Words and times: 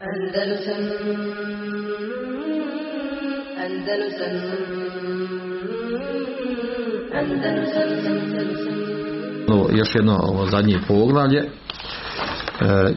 Andalusam 0.00 0.74
Još 9.78 9.94
jedno 9.94 10.18
ovo 10.22 10.46
zadnje 10.46 10.78
poglavlje. 10.88 11.38
E, 11.38 11.46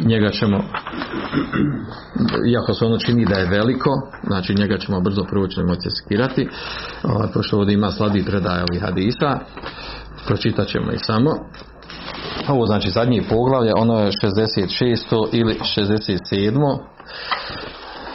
njega 0.05 0.29
ćemo 0.29 0.57
iako 2.53 2.73
se 2.73 2.85
ono 2.85 2.97
čini 2.97 3.25
da 3.25 3.35
je 3.35 3.49
veliko 3.49 3.89
znači 4.27 4.53
njega 4.55 4.77
ćemo 4.77 5.01
brzo 5.01 5.23
proći 5.23 5.59
ne 5.59 5.65
moći 5.65 5.89
skirati 5.89 6.49
ovaj, 7.03 7.27
pošto 7.33 7.57
ovdje 7.57 7.73
ima 7.73 7.91
slabi 7.91 8.25
predaj 8.25 8.61
ovih 8.69 8.81
hadisa 8.81 9.39
pročitat 10.27 10.67
ćemo 10.67 10.91
i 10.91 10.97
samo 10.97 11.31
ovo 12.49 12.65
znači 12.65 12.89
zadnji 12.89 13.23
poglavlje 13.29 13.71
ono 13.75 13.99
je 13.99 14.11
66. 14.11 15.27
ili 15.31 15.59
67. 15.77 16.77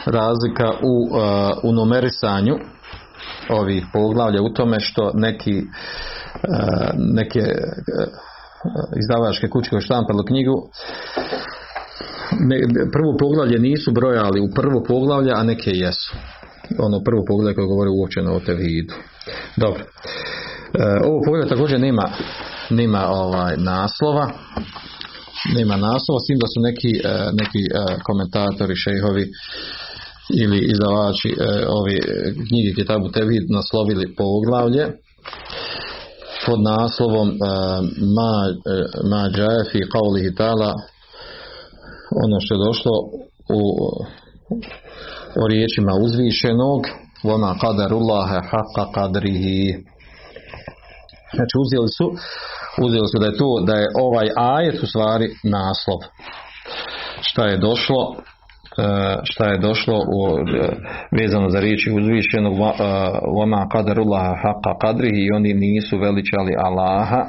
razlika 0.05 0.69
u, 0.83 1.15
uh, 1.15 1.23
u 1.63 1.71
numerisanju 1.71 2.55
ovih 3.49 3.85
poglavlja 3.93 4.41
u 4.41 4.53
tome 4.53 4.79
što 4.79 5.11
neki 5.13 5.57
uh, 5.57 6.89
neke 7.15 7.41
izdavačke 8.99 9.49
kuće 9.49 9.69
koje 9.69 9.81
štampalo 9.81 10.23
knjigu 10.23 10.69
ne, 12.39 12.57
prvo 12.91 13.17
poglavlje 13.19 13.59
nisu 13.59 13.91
brojali 13.91 14.39
u 14.41 14.49
prvo 14.55 14.83
poglavlje, 14.87 15.31
a 15.35 15.43
neke 15.43 15.71
jesu. 15.73 16.15
Ono 16.79 17.03
prvo 17.03 17.23
poglavlje 17.27 17.55
koje 17.55 17.67
govori 17.67 17.89
uopćeno 17.89 18.33
o 18.33 18.39
tevhidu. 18.39 18.93
Dobro. 19.55 19.83
E, 19.83 20.83
ovo 21.05 21.21
poglavlje 21.25 21.49
također 21.49 21.79
nema, 21.79 22.09
nema 22.69 23.03
ovaj 23.09 23.53
naslova. 23.57 24.25
Nema 25.57 25.75
naslova, 25.77 26.19
s 26.19 26.27
da 26.43 26.47
su 26.53 26.59
neki, 26.69 26.91
e, 27.03 27.13
neki 27.41 27.61
e, 27.67 27.71
komentatori, 28.07 28.75
šejhovi 28.75 29.25
ili 30.43 30.59
izdavači 30.73 31.29
e, 31.31 31.35
ovi 31.79 31.95
knjige 32.47 32.71
Kitabu 32.75 33.07
Tevhid 33.15 33.45
naslovili 33.57 34.15
poglavlje 34.19 34.85
pod 36.45 36.59
naslovom 36.73 37.29
ma, 38.17 38.33
ma 39.11 39.23
fi 39.71 39.79
qawlihi 39.95 40.31
ta'ala 40.39 40.71
ono 42.23 42.37
što 42.41 42.51
je 42.55 42.65
došlo 42.67 42.95
u 43.59 43.61
o 45.41 45.47
riječima 45.47 45.93
uzvišenog 46.03 46.81
vama 47.23 47.55
qadarullaha 47.63 48.39
haqqa 48.51 48.85
qadrihi 48.95 49.83
znači 51.35 51.55
uzeli 51.63 51.89
su 51.97 52.07
uzeli 52.85 53.07
su 53.11 53.17
da 53.19 53.25
je 53.25 53.37
to 53.37 53.49
da 53.67 53.75
je 53.81 53.87
ovaj 54.07 54.27
ajet 54.35 54.83
u 54.83 54.87
stvari 54.87 55.27
naslov. 55.43 55.99
Šta 57.21 57.43
je 57.45 57.57
došlo 57.57 58.15
E, 58.79 59.19
šta 59.23 59.51
je 59.51 59.57
došlo 59.57 59.97
u, 59.97 60.39
e, 60.39 60.69
vezano 61.21 61.49
za 61.49 61.59
riječi 61.59 61.91
uzvišenog 61.91 62.53
e, 62.53 62.65
kadarullah 63.71 64.21
haqqa 64.43 64.77
kadri 64.81 65.09
i 65.09 65.31
oni 65.31 65.53
nisu 65.53 65.97
veličali 65.97 66.53
Allaha 66.57 67.25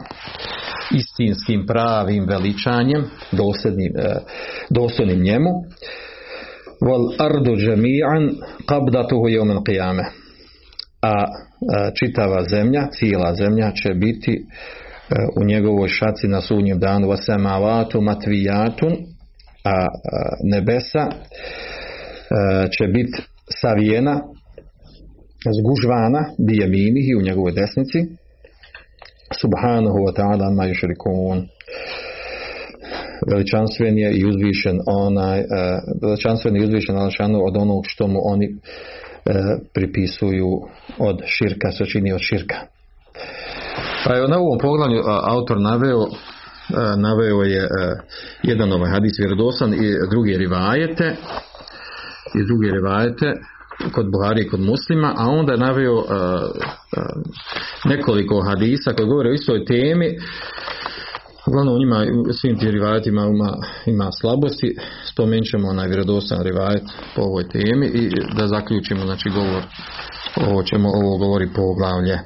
istinskim 0.90 1.66
pravim 1.66 2.24
veličanjem 2.28 3.04
dosljednim, 3.32 3.92
dosljednim 4.70 5.22
njemu. 5.22 5.50
Wal 6.86 7.04
ardu 7.26 7.52
jami'an 7.56 8.22
qabdatuhu 8.66 9.26
yawm 9.36 9.50
al-qiyamah 9.56 10.19
a 11.02 11.24
čitava 11.94 12.44
zemlja, 12.44 12.88
cijela 12.90 13.34
zemlja 13.34 13.72
će 13.72 13.94
biti 13.94 14.46
u 15.40 15.44
njegovoj 15.44 15.88
šaci 15.88 16.28
na 16.28 16.40
sudnjem 16.40 16.78
danu. 16.78 17.08
Vasemavatu 17.08 18.00
matvijatun 18.00 18.92
a 19.64 19.86
nebesa 20.42 21.08
će 22.78 22.86
biti 22.86 23.22
savijena 23.60 24.20
zgužvana 25.58 26.24
bijeminihi 26.38 27.14
u 27.18 27.22
njegovoj 27.22 27.52
desnici. 27.52 27.98
Subhanahu 29.40 29.98
wa 29.98 30.12
ta'ala 30.16 30.46
ma 30.56 30.64
veličanstven 33.30 33.98
je 33.98 34.12
i 34.18 34.24
uzvišen 34.26 34.78
onaj 34.86 35.44
veličanstven 36.02 36.56
i 36.56 36.64
uzvišen 36.64 36.96
od 37.46 37.56
onog 37.56 37.82
što 37.86 38.06
mu 38.06 38.20
oni 38.22 38.56
pripisuju 39.74 40.48
od 40.98 41.20
širka, 41.26 41.72
se 41.72 41.84
čini 41.84 42.12
od 42.12 42.20
širka. 42.20 42.56
Pa 44.04 44.14
je 44.14 44.28
na 44.28 44.38
ovom 44.38 44.58
poglavlju 44.58 45.02
autor 45.06 45.60
naveo 45.60 46.06
E, 46.70 46.96
naveo 46.96 47.42
je 47.42 47.62
e, 47.62 47.68
jedan 48.42 48.72
ovaj 48.72 48.90
hadis 48.90 49.18
vjerodosan 49.18 49.74
i 49.74 50.08
druge 50.10 50.38
rivajete 50.38 51.16
i 52.34 52.46
druge 52.46 52.70
rivajete 52.70 53.32
kod 53.92 54.10
Buhari 54.12 54.42
i 54.42 54.48
kod 54.48 54.60
muslima, 54.60 55.14
a 55.16 55.28
onda 55.28 55.52
je 55.52 55.58
naveo 55.58 56.04
nekoliko 57.84 58.40
hadisa 58.40 58.92
koji 58.92 59.08
govore 59.08 59.30
o 59.30 59.32
istoj 59.32 59.64
temi 59.64 60.18
uglavnom 61.46 61.74
u 61.74 61.78
njima 61.78 61.98
svim 62.40 62.58
tim 62.58 62.70
rivajetima 62.70 63.22
ima, 63.26 63.50
ima 63.86 64.08
slabosti 64.20 64.76
spomenut 65.12 65.46
ćemo 65.50 65.68
onaj 65.68 65.88
vjerodostan 65.88 66.42
rivajet 66.42 66.82
po 67.16 67.22
ovoj 67.22 67.48
temi 67.48 67.86
i 67.86 68.10
da 68.36 68.46
zaključimo 68.46 69.02
znači 69.04 69.28
govor 69.30 69.62
ovo 70.46 70.62
ćemo 70.62 70.88
ovo 70.88 71.18
govori 71.18 71.48
poglavlje 71.54 72.18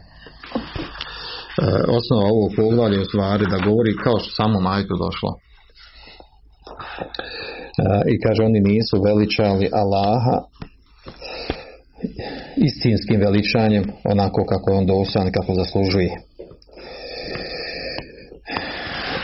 E, 1.63 1.67
osnova 1.99 2.27
ovog 2.35 2.51
poglavlja 2.57 3.01
u 3.01 3.05
stvari 3.05 3.45
da 3.51 3.67
govori 3.69 3.93
kao 4.05 4.19
što 4.19 4.31
samo 4.41 4.61
majku 4.61 4.95
došlo. 5.05 5.31
E, 5.35 5.39
I 8.13 8.15
kaže 8.25 8.43
oni 8.43 8.61
nisu 8.61 9.03
veličali 9.09 9.71
Allaha 9.83 10.37
istinskim 12.69 13.21
veličanjem 13.21 13.85
onako 14.05 14.41
kako 14.53 14.69
on 14.79 14.87
dosan, 14.87 15.33
kako 15.37 15.55
zaslužuje. 15.55 16.13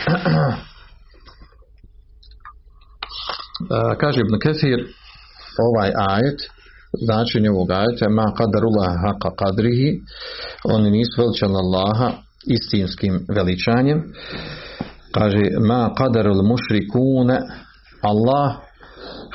kaže 4.01 4.19
Ibn 4.19 4.39
Kesir 4.43 4.79
ovaj 5.67 5.91
ajet 6.09 6.39
značenje 7.05 7.49
ovog 7.49 7.71
ajeta 7.71 8.09
ma 8.09 8.33
kadarullah 8.39 8.91
haqa 9.05 9.31
kadrihi 9.41 9.89
oni 10.63 10.89
nisu 10.91 11.21
veličali 11.21 11.55
Allaha 11.63 12.11
istinskim 12.47 13.25
veličanjem. 13.35 13.99
Kaže 15.11 15.43
ma 15.67 15.93
kadarul 15.97 16.43
mušrikune 16.43 17.37
Allah 18.01 18.49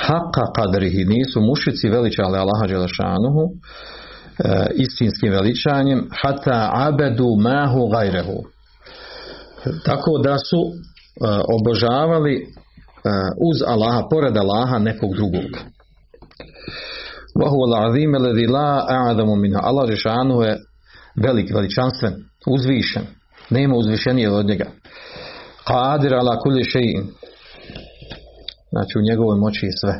haqa 0.06 0.44
kadrihi 0.56 1.04
nisu 1.04 1.40
mušici 1.40 1.88
veličali 1.88 2.38
Allaha 2.38 2.66
Đelešanuhu 2.66 3.42
e, 3.48 3.52
istinskim 4.74 5.32
veličanjem 5.32 6.08
hata 6.22 6.70
abedu 6.74 7.28
mahu 7.40 7.88
gajrehu 7.88 8.38
tako 9.84 10.18
da 10.24 10.38
su 10.38 10.60
e, 10.66 10.72
obožavali 11.58 12.34
e, 12.36 12.44
uz 13.50 13.62
Allaha, 13.66 14.08
pored 14.10 14.36
Allaha 14.36 14.78
nekog 14.78 15.14
drugog 15.14 15.50
Vahu 17.40 17.58
al-azim 17.68 18.14
alladhi 18.14 18.46
la 18.46 18.86
a'zamu 18.88 19.36
minhu. 19.36 19.60
Allah 19.62 19.88
Žešanu 19.90 20.42
je 20.42 20.58
velik, 21.16 21.54
veličanstven, 21.54 22.14
uzvišen. 22.46 23.06
Nema 23.50 23.76
uzvišenije 23.76 24.30
od 24.30 24.46
njega. 24.46 24.66
Qadir 25.68 26.14
ala 26.14 26.40
kulli 26.40 26.62
shay'in. 26.62 27.04
Znači 28.72 28.98
u 28.98 29.02
njegovoj 29.02 29.38
moći 29.38 29.66
je 29.66 29.72
sve. 29.80 29.94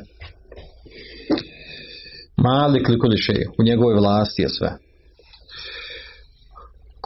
Malik 2.36 2.88
li 2.88 2.98
kulli 2.98 3.16
shay. 3.16 3.44
U 3.58 3.62
njegovoj 3.62 3.94
vlasti 3.94 4.42
je 4.42 4.48
sve. 4.48 4.70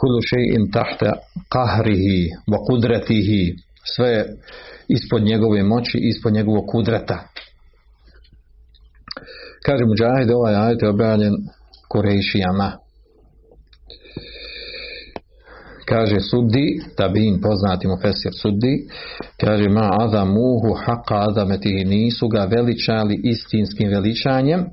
Kullu 0.01 0.19
shay'in 0.31 0.71
tahta 0.73 1.11
qahrihi 1.53 2.29
wa 2.51 2.57
qudratihi. 2.67 3.55
Sve 3.95 4.25
ispod 4.87 5.23
njegove 5.23 5.63
moći, 5.63 5.97
ispod 5.97 6.33
njegovog 6.33 6.65
kudreta. 6.71 7.17
Kaže 9.65 9.83
Mujahid, 9.85 10.31
ovaj 10.31 10.55
ajet 10.55 10.81
je 10.81 10.89
objavljen 10.89 11.33
Kurejšijama. 11.89 12.71
Kaže 15.85 16.19
Suddi, 16.19 16.81
tabin 16.97 17.41
poznati 17.41 17.87
mu 17.87 17.97
Fesir 18.01 18.31
Suddi, 18.41 18.87
kaže 19.41 19.69
ma 19.69 19.89
azamuhu 20.03 20.73
haqa 20.85 21.17
azametihi 21.27 21.85
nisu 21.85 22.27
ga 22.27 22.45
veličali 22.45 23.21
istinskim 23.23 23.89
veličanjem. 23.89 24.65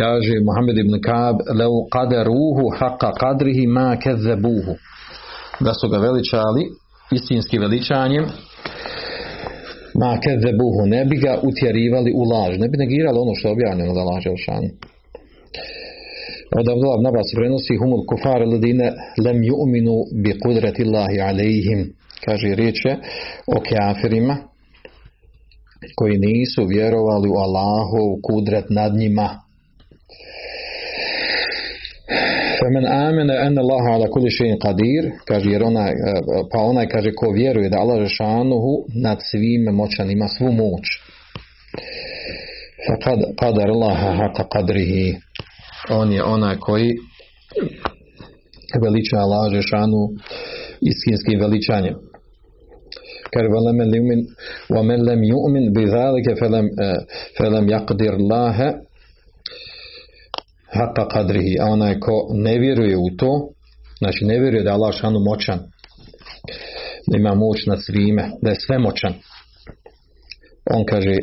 Kaže 0.00 0.34
Muhammed 0.48 0.78
ibn 0.78 0.94
Kab, 1.08 1.36
leu 1.60 1.74
qadaruhu 1.94 2.64
haqa 2.78 3.10
qadrihi 3.22 3.66
ma 3.66 3.96
kezebuhu. 3.96 4.74
Da 5.60 5.72
su 5.74 5.88
ga 5.92 5.98
veličali 5.98 6.62
istinskim 7.16 7.60
veličanjem, 7.60 8.24
ma 10.00 10.12
kezebuhu, 10.24 10.82
ne 10.94 11.04
bi 11.04 11.16
ga 11.24 11.34
utjerivali 11.48 12.10
u 12.20 12.22
laž, 12.32 12.52
ne 12.62 12.68
bi 12.68 12.76
negirali 12.78 13.18
ono 13.18 13.34
što 13.34 13.48
je 13.48 13.52
objavljeno 13.52 13.92
da 13.94 14.02
laže 14.10 14.32
šan. 14.44 14.64
Od 16.58 16.66
Abdullah 16.68 16.96
ibn 16.98 17.06
Abbas 17.06 17.28
prenosi 17.36 17.76
humul 17.80 18.02
kufar 18.10 18.40
ladine 18.52 18.88
lem 19.24 19.38
yu'minu 19.50 19.96
bi 20.22 20.32
kudrati 20.42 20.82
Allahi 20.88 21.20
alejhim. 21.30 21.80
Kaže 22.24 22.54
riječ 22.54 22.84
je 22.84 22.94
o 23.56 23.58
kafirima 23.68 24.36
koji 25.98 26.18
nisu 26.18 26.64
vjerovali 26.64 27.28
u 27.28 27.36
Allahov 27.46 28.08
kudret 28.26 28.66
nad 28.70 28.92
njima. 28.94 29.49
Femen 32.59 32.85
amene 32.85 33.33
en 33.47 33.57
Allah 33.57 33.83
ala 33.93 34.07
kulli 34.07 34.29
še'in 34.31 34.57
qadir, 34.65 35.11
kaže 35.27 35.49
jer 35.49 35.63
onaj, 35.63 35.91
pa 36.51 36.59
onaj 36.59 36.87
kaže 36.87 37.11
ko 37.19 37.31
vjeruje 37.31 37.69
da 37.69 37.77
Allah 37.77 37.97
Žešanuhu 38.07 38.71
nad 39.03 39.17
svime 39.31 39.71
moćan 39.71 40.11
ima 40.11 40.27
svu 40.27 40.51
moć. 40.51 40.85
Fa 42.85 42.95
qadar 43.41 43.69
Allah 43.69 43.97
haka 44.19 44.43
qadrihi. 44.53 45.15
On 45.89 46.11
je 46.13 46.23
onaj 46.23 46.55
koji 46.55 46.89
veliča 48.83 49.17
Allah 49.17 49.51
Žešanu 49.53 50.01
istinskim 50.81 51.39
veličanjem. 51.39 51.95
Kaže 53.33 53.47
وَمَنْ 54.75 54.99
لَمْ 55.09 55.21
يُؤْمِنْ 55.33 55.65
بِذَلِكَ 55.75 56.27
فَلَمْ, 56.39 56.65
فَلَمْ 57.37 57.65
يَقْدِرْ 57.69 58.13
اللَّهَ 58.21 58.57
haka 60.78 61.08
kadrihi, 61.08 61.56
a 61.60 61.66
onaj 61.66 62.00
ko 62.00 62.12
ne 62.32 62.58
vjeruje 62.58 62.96
u 62.96 63.16
to, 63.18 63.48
znači 63.98 64.24
ne 64.24 64.38
vjeruje 64.38 64.62
da 64.62 64.70
je 64.70 64.74
Allah 64.74 64.94
šanu 64.94 65.20
moćan, 65.20 65.58
da 67.10 67.16
ima 67.16 67.34
moć 67.34 67.66
nad 67.66 67.78
svime, 67.84 68.30
da 68.42 68.50
je 68.50 68.60
sve 68.66 68.78
moćan. 68.78 69.14
On 70.74 70.84
kaže, 70.84 71.14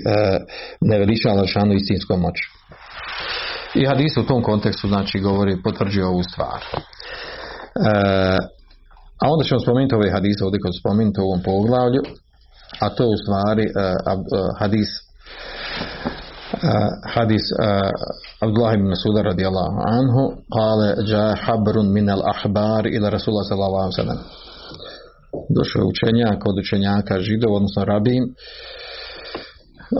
ne 0.81 0.99
veliča 0.99 1.29
Allah 1.29 1.47
šanu 1.47 1.73
istinskom 1.73 2.19
moć. 2.21 2.37
I 3.75 3.85
hadis 3.85 4.17
u 4.17 4.25
tom 4.25 4.43
kontekstu 4.43 4.87
znači 4.87 5.19
govori, 5.19 5.61
potvrđuje 5.63 6.05
ovu 6.05 6.23
stvar. 6.23 6.61
E, 6.63 6.69
a 9.21 9.25
onda 9.31 9.43
ćemo 9.45 9.59
spomenuti 9.59 9.95
ove 9.95 10.11
hadise 10.11 10.45
ovdje 10.45 10.59
kod 10.59 10.79
spomenuti 10.79 11.19
u 11.21 11.23
ovom 11.23 11.41
poglavlju, 11.43 12.01
a 12.79 12.89
to 12.89 13.03
je 13.03 13.09
u 13.09 13.17
stvari 13.23 13.65
uh, 13.67 13.73
uh, 16.53 16.89
hadis 17.15 17.45
uh, 17.51 17.91
Abdullah 18.45 18.73
ibn 18.73 18.87
Masuda 18.93 19.21
radijallahu 19.31 19.77
anhu 19.97 20.21
kale 20.57 20.87
ja 21.11 21.35
habrun 21.45 21.93
min 21.93 22.09
al 22.09 22.23
ahbar 22.33 22.87
ila 22.87 23.09
Rasulullah 23.09 23.47
sallallahu 23.49 23.85
alaihi 23.87 24.01
sallam 24.03 24.21
došao 25.57 25.85
učenjak 25.93 26.39
od 26.49 26.55
učenjaka 26.63 27.19
židov, 27.19 27.53
odnosno 27.53 27.85
rabin 27.85 28.23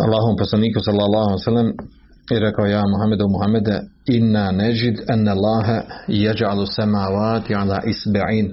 Allahom 0.06 0.36
poslaniku 0.38 0.80
sallallahu 0.80 1.28
alaihi 1.30 1.50
sallam 1.52 1.72
i 2.32 2.40
rekao 2.40 2.66
ja 2.66 2.84
Muhammedu 2.94 3.26
Muhammede 3.28 3.82
inna 4.06 4.52
nežid 4.52 4.98
enne 5.10 5.32
Allahe 5.32 5.82
jeđalu 6.08 6.66
samavati 6.66 7.56
ala 7.56 7.80
isbe'in 7.86 8.48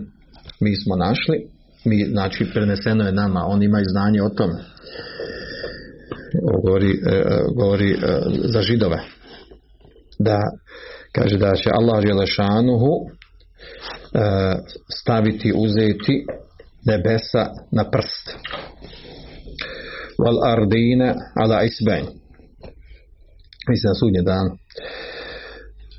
mi 0.61 0.76
smo 0.76 0.96
našli, 0.96 1.38
mi, 1.85 2.05
znači 2.05 2.50
preneseno 2.52 3.05
je 3.05 3.12
nama, 3.12 3.41
on 3.46 3.62
ima 3.62 3.81
i 3.81 3.91
znanje 3.93 4.23
o 4.23 4.29
tome. 4.29 4.58
Govori, 6.42 6.90
e, 6.90 7.22
govori 7.56 7.90
e, 7.90 7.96
za 8.44 8.62
židove. 8.62 8.98
Da 10.19 10.40
kaže 11.12 11.38
da 11.38 11.54
će 11.54 11.70
Allah 11.72 12.02
Želešanuhu 12.06 12.92
e, 12.94 13.08
staviti, 15.00 15.52
uzeti 15.56 16.26
nebesa 16.86 17.46
na 17.72 17.90
prst. 17.90 18.36
Wal 20.19 20.52
ardine 20.52 21.14
ala 21.34 21.62
isben. 21.62 22.04
Mislim 23.69 23.88
na 23.90 23.94
sudnje 23.94 24.22
dan. 24.22 24.46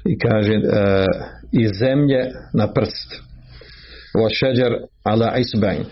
I 0.06 0.18
kaže 0.20 0.54
i 1.52 1.68
zemlje 1.80 2.32
na 2.54 2.74
prst 2.74 3.26
wa 4.16 4.30
šeđer 4.40 4.72
ala 5.04 5.38
isbain 5.38 5.86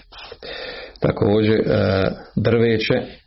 također 1.00 1.60
drveće 2.36 3.23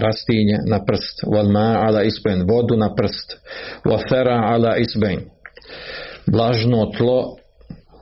rastinje 0.00 0.58
na 0.70 0.78
prst 0.86 1.16
wal 1.26 1.48
ma 1.48 1.68
ala 1.86 2.02
isbain 2.04 2.46
vodu 2.50 2.76
na 2.76 2.88
prst 2.94 3.28
wa 3.90 3.98
thara 4.08 4.36
ala 4.54 4.76
isbain 4.78 5.20
vlažno 6.32 6.86
tlo 6.96 7.36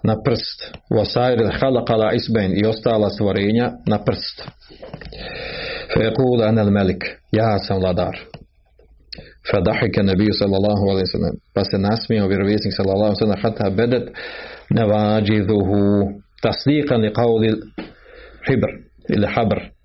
na 0.05 0.15
prst 0.25 0.59
wa 0.91 1.05
sair 1.05 1.39
halaq 1.61 1.91
ala 1.91 2.15
isbain 2.15 2.53
i 2.61 2.67
ostala 2.67 3.11
stvorenja 3.11 3.73
na 3.87 3.99
prst 3.99 4.37
ana 6.49 6.63
al 6.63 6.71
malik 6.71 7.03
ja 7.33 7.59
sam 7.59 7.79
vladar 7.79 8.17
فضحك 9.53 9.99
النبي 9.99 10.29
صلى 10.41 10.57
الله 10.57 10.81
عليه 10.91 11.03
وسلم 11.03 11.35
بس 11.57 11.71
nasmijao 11.75 12.29
vjerovjesnik 12.29 12.75
sallallahu 12.77 13.05
alejhi 13.05 13.19
ve 13.19 13.27
sellem 13.27 13.43
hatta 13.43 13.71
bedet 13.71 14.07
nevađiduhu 14.71 15.79
tasdiqan 16.43 17.01
li 17.01 17.11
qawli 17.13 17.51
hibr 18.49 18.71
ili 19.09 19.27
habr 19.35 19.76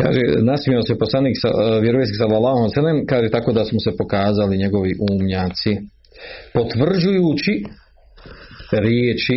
kaže 0.00 0.20
nasmijao 0.42 0.82
se 0.82 0.98
poslanik 0.98 1.36
vjerovjesnik 1.82 2.18
sallallahu 2.18 2.56
alejhi 2.56 2.72
ve 2.72 2.80
sellem 2.80 3.06
kaže 3.06 3.28
tako 3.30 3.52
da 3.52 3.64
smo 3.64 3.78
se 3.80 3.96
pokazali 3.98 4.58
njegovi 4.58 4.92
umnjaci 5.10 5.72
potvrđujući 6.54 7.54
riječi 8.72 9.36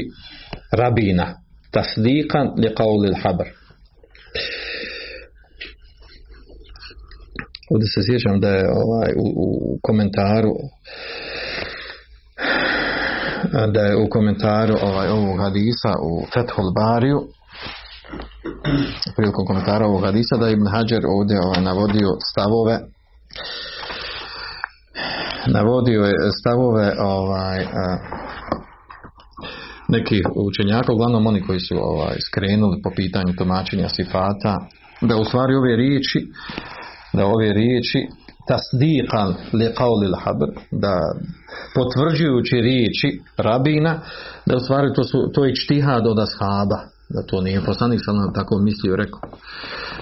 rabina 0.72 1.28
tasdiqan 1.74 2.48
li 2.62 2.70
qawli 2.80 3.16
habr 3.24 3.50
Ovdje 7.72 7.88
se 7.88 8.02
sjećam 8.08 8.40
da 8.40 8.50
je 8.50 8.64
ovaj, 8.84 9.12
u, 9.18 9.28
u 9.46 9.80
komentaru 9.82 10.54
da 13.74 13.82
je 13.82 13.96
u 13.96 14.10
komentaru 14.10 14.76
ovaj, 14.82 15.08
ovog 15.08 15.40
hadisa 15.40 15.92
u 16.10 16.26
Fethul 16.34 16.72
Bariju 16.74 17.20
prilikom 19.16 19.46
komentara 19.46 19.86
ovog 19.86 20.06
hadisa 20.06 20.36
da 20.38 20.50
Ibn 20.50 20.68
Hajar 20.68 21.04
ovdje 21.18 21.38
ovaj, 21.46 21.62
navodio 21.62 22.10
stavove 22.32 22.80
navodio 25.48 26.02
je 26.02 26.14
stavove 26.40 26.94
ovaj, 27.00 27.66
nekih 29.90 30.22
učenjaka, 30.48 30.94
uglavnom 30.94 31.28
oni 31.28 31.42
koji 31.42 31.60
su 31.60 31.76
ovaj, 31.82 32.16
skrenuli 32.28 32.82
po 32.84 32.90
pitanju 32.96 33.34
tumačenja 33.38 33.90
sifata, 33.90 34.58
da 35.02 35.16
u 35.18 35.26
stvari 35.26 35.56
ove 35.56 35.76
riječi 35.76 36.20
da 37.14 37.26
ove 37.26 37.54
riječi 37.54 38.08
tasdiqan 38.50 39.30
li 39.54 39.66
qawli 39.80 40.06
al-habr 40.12 40.50
da 40.72 40.96
potvrđujući 41.76 42.56
riječi 42.56 43.22
rabina 43.38 44.00
da 44.46 44.56
u 44.56 44.60
stvari 44.60 44.94
to 44.96 45.04
su 45.04 45.18
to 45.34 45.46
je 45.46 45.50
ijtihad 45.52 46.08
od 46.08 46.20
ashaba 46.20 46.95
da 47.10 47.22
to 47.22 47.42
nije 47.42 47.66
poslanik 47.66 48.00
sam 48.06 48.34
tako 48.34 48.58
mislio 48.60 48.96
rekao. 48.96 49.22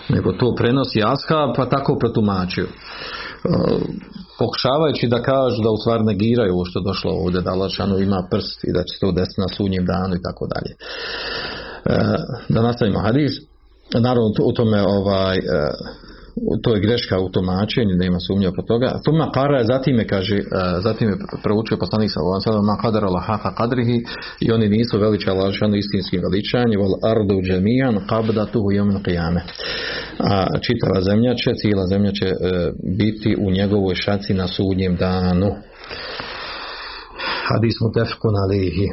Nego 0.10 0.32
to 0.32 0.56
prenosi 0.56 1.02
ashab 1.04 1.56
pa 1.56 1.66
tako 1.66 1.98
protumačio. 2.00 2.68
Pokušavajući 4.40 5.08
da 5.08 5.22
kažu 5.22 5.64
da 5.64 5.70
u 5.70 5.78
stvari 5.78 6.04
negiraju 6.04 6.54
ovo 6.54 6.66
što 6.66 6.80
je 6.80 6.84
došlo 6.84 7.12
ovdje 7.12 7.42
da 7.42 7.56
Lašanu 7.56 8.00
ima 8.00 8.28
prst 8.32 8.64
i 8.64 8.74
da 8.74 8.84
će 8.84 9.00
to 9.00 9.12
desiti 9.12 9.42
na 9.42 9.48
sunjem 9.58 9.86
danu 9.86 10.16
i 10.16 10.22
tako 10.22 10.48
dalje. 10.54 10.72
Da 12.50 12.62
nastavimo. 12.62 13.00
Hadis 13.00 13.32
naravno 13.94 14.30
u 14.44 14.54
tome 14.54 14.82
ovaj 14.88 15.38
to 16.64 16.76
je 16.76 16.82
greška 16.82 17.20
u 17.20 17.30
tumačenju, 17.30 17.96
nema 17.96 18.20
sumnje 18.20 18.48
oko 18.48 18.62
toga. 18.62 19.00
Tuma 19.06 19.32
para 19.34 19.64
zatim 19.64 20.00
je 20.00 20.08
kaže, 20.08 20.40
zatim 20.84 21.10
je 21.10 21.16
proučio 21.44 21.78
poslanik 21.78 22.12
sa 22.12 22.20
ovom 22.22 22.66
ma 22.66 22.78
kadar 22.82 23.04
haka 23.28 23.56
kadrihi 23.56 24.04
i 24.40 24.52
oni 24.52 24.70
nisu 24.70 25.00
veliča 25.00 25.34
lažano 25.34 25.76
istinskim 25.76 26.22
veličanjem, 26.22 26.80
vol 26.80 26.94
ardu 27.12 27.42
džemijan 27.42 27.96
yawm 27.96 29.04
qiyame. 29.06 29.42
A 30.20 30.60
čitava 30.60 31.02
zemlja 31.02 31.36
će, 31.36 31.54
cijela 31.56 31.88
zemlja 31.88 32.12
će 32.12 32.26
e, 32.26 32.36
biti 32.98 33.36
u 33.40 33.52
njegovoj 33.52 33.96
šaci 33.96 34.34
na 34.34 34.48
sudnjem 34.48 34.96
danu. 34.96 35.50
Hadis 37.50 37.76
mutefkun 37.82 38.36
alihi. 38.44 38.88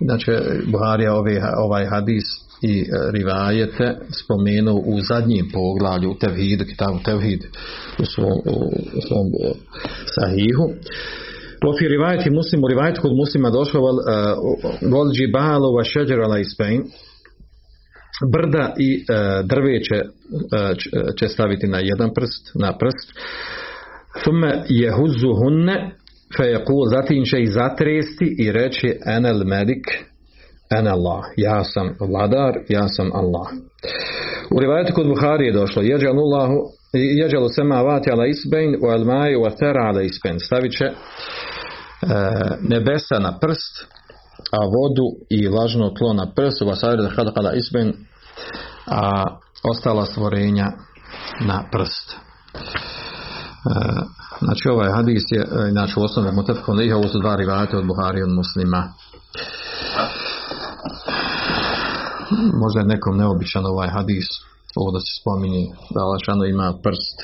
Znači, 0.00 0.30
Buharija 0.72 1.14
ovaj, 1.14 1.38
ovaj 1.56 1.86
hadis 1.86 2.24
i 2.70 2.80
e, 2.80 2.84
rivajete 3.10 3.86
spomenuo 4.20 4.74
u 4.74 5.00
zadnjem 5.00 5.46
poglavlju 5.52 6.10
u 6.10 6.18
Tevhidu, 6.18 6.64
kitabu 6.64 6.98
Tevhid 7.04 7.40
u 8.02 8.04
svom, 8.04 8.38
u 8.96 9.00
svom 9.06 9.26
e, 9.26 9.52
sahihu. 10.14 10.66
Pofi 11.60 11.88
rivajeti 11.88 12.30
muslim, 12.30 12.64
u 12.64 12.68
rivajetu 12.68 13.00
kod 13.02 13.12
muslima 13.16 13.50
došlo 13.50 13.80
vol 14.92 15.12
džibalu 15.14 15.68
wa 15.76 15.84
šeđerala 15.92 16.38
ispein 16.38 16.82
brda 18.32 18.74
i 18.78 19.04
drveće 19.44 19.98
će 21.18 21.28
staviti 21.28 21.66
na 21.66 21.78
jedan 21.78 22.10
prst, 22.14 22.50
na 22.54 22.78
prst. 22.78 23.08
Thumme 24.22 24.64
jehuzuhunne 24.68 25.90
fe 26.36 26.64
zatim 26.90 27.24
će 27.24 27.42
ih 27.42 27.50
zatresti 27.50 28.36
i 28.38 28.52
reći 28.52 28.98
enel 29.06 29.44
medik 29.44 29.84
en 30.78 30.86
Allah, 30.86 31.22
ja 31.36 31.64
sam 31.64 31.94
vladar, 32.00 32.54
ja 32.68 32.88
sam 32.88 33.10
Allah. 33.14 33.48
U 34.50 34.60
rivajetu 34.60 34.92
kod 34.94 35.06
Buhari 35.06 35.46
je 35.46 35.52
došlo, 35.52 35.82
jeđalu 36.92 37.48
sema 37.48 37.82
vati 37.82 38.10
ala 38.10 38.26
isbein, 38.26 38.76
u 38.82 38.86
almaju, 38.86 39.42
u 39.42 39.46
atera 39.46 39.80
ala 39.80 40.02
isbein. 40.02 40.40
Stavit 40.40 40.72
će 40.78 40.84
e, 40.84 40.94
nebesa 42.60 43.18
na 43.18 43.38
prst, 43.38 43.86
a 44.52 44.58
vodu 44.58 45.06
i 45.30 45.48
vlažno 45.48 45.90
tlo 45.98 46.12
na 46.12 46.26
prst, 46.36 46.62
u 46.62 46.66
vasajre 46.66 47.02
da 47.02 47.32
kada 47.32 47.52
isbein, 47.52 47.92
a 48.86 49.24
ostala 49.70 50.06
stvorenja 50.06 50.66
na 51.46 51.64
prst. 51.72 52.12
E, 52.12 52.18
znači 54.40 54.68
ovaj 54.68 54.90
hadis 54.92 55.22
je, 55.30 55.40
e, 55.40 55.70
znači 55.70 55.92
u 55.96 56.02
osnovu 56.02 56.32
mutafkon 56.32 56.78
ovo 56.94 57.08
su 57.08 57.18
dva 57.18 57.36
rivajata 57.36 57.78
od 57.78 57.86
Buhari 57.86 58.22
od 58.22 58.32
muslima. 58.32 58.92
Možda 62.62 62.80
je 62.80 62.92
nekom 62.94 63.16
neobičan 63.16 63.66
ovaj 63.66 63.88
hadis, 63.88 64.28
ovo 64.80 64.90
da 64.94 65.00
se 65.00 65.12
spominje 65.20 65.62
da 65.94 65.98
Allah 66.04 66.20
ima 66.54 66.68
prst 66.84 67.18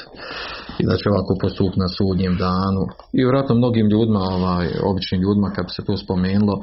i 0.80 0.82
da 0.88 0.94
će 1.00 1.06
ovako 1.12 1.32
postup 1.42 1.72
na 1.82 1.88
sudnjem 1.96 2.34
danu. 2.46 2.82
I 3.16 3.18
vjerojatno 3.24 3.54
mnogim 3.54 3.86
ljudima, 3.92 4.22
ovaj, 4.38 4.66
običnim 4.90 5.20
ljudima 5.24 5.48
kad 5.54 5.64
bi 5.66 5.72
se 5.76 5.82
to 5.88 5.96
spomenulo. 6.04 6.54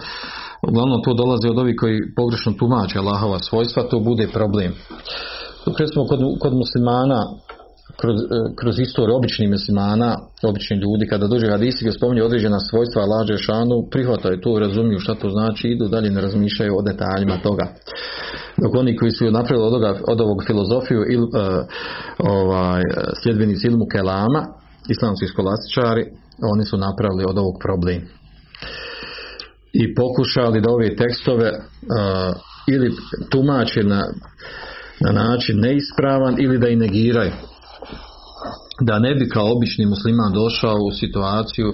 Uglavnom 0.69 0.99
to 1.05 1.13
dolazi 1.13 1.47
od 1.49 1.57
ovih 1.63 1.75
koji 1.81 1.97
pogrešno 2.19 2.51
tumače 2.59 2.99
Allahova 2.99 3.39
svojstva, 3.39 3.89
to 3.91 3.99
bude 3.99 4.25
problem. 4.37 4.71
Smo 5.93 6.01
kod, 6.09 6.19
kod 6.41 6.53
muslimana 6.63 7.19
kroz, 8.01 8.15
e, 8.15 8.55
kroz 8.59 8.79
istoriju 8.79 9.15
običnih 9.15 9.49
muslimana, 9.49 10.17
obični 10.43 10.77
ljudi, 10.77 11.07
kada 11.07 11.27
dođe 11.27 11.47
hadisi 11.47 11.83
gdje 11.83 11.91
spominje 11.91 12.23
određena 12.23 12.59
svojstva 12.59 13.05
lađe 13.05 13.37
šanu, 13.37 13.87
prihvataju 13.91 14.41
to, 14.41 14.59
razumiju 14.59 14.99
šta 14.99 15.15
to 15.15 15.29
znači, 15.29 15.67
idu 15.67 15.87
dalje 15.87 16.09
ne 16.11 16.21
razmišljaju 16.21 16.77
o 16.77 16.81
detaljima 16.81 17.37
toga. 17.43 17.65
Dok 18.61 18.75
oni 18.75 18.97
koji 18.97 19.11
su 19.11 19.31
napravili 19.31 19.67
od, 19.67 19.73
ovoga, 19.73 19.99
od 20.07 20.21
ovog 20.21 20.43
filozofiju 20.47 21.01
il, 21.09 21.23
uh, 21.23 21.29
ovaj, 22.19 22.81
sljedbenici 23.23 23.67
ilmu 23.67 23.85
kelama, 23.91 24.41
islamski 24.89 25.27
skolastičari, 25.27 26.03
oni 26.53 26.63
su 26.65 26.77
napravili 26.77 27.23
od 27.27 27.37
ovog 27.37 27.55
problem. 27.63 28.01
I 29.73 29.95
pokušali 29.95 30.61
da 30.61 30.71
ove 30.71 30.95
tekstove 30.95 31.49
uh, 31.49 32.35
ili 32.67 32.91
tumače 33.29 33.83
na, 33.83 34.01
na 34.99 35.11
način 35.11 35.59
neispravan 35.59 36.35
ili 36.39 36.57
da 36.59 36.67
i 36.67 36.75
negiraju 36.75 37.31
da 38.81 38.99
ne 38.99 39.15
bi 39.15 39.29
kao 39.29 39.51
obični 39.51 39.85
musliman 39.85 40.33
došao 40.33 40.75
u 40.75 40.91
situaciju 40.91 41.73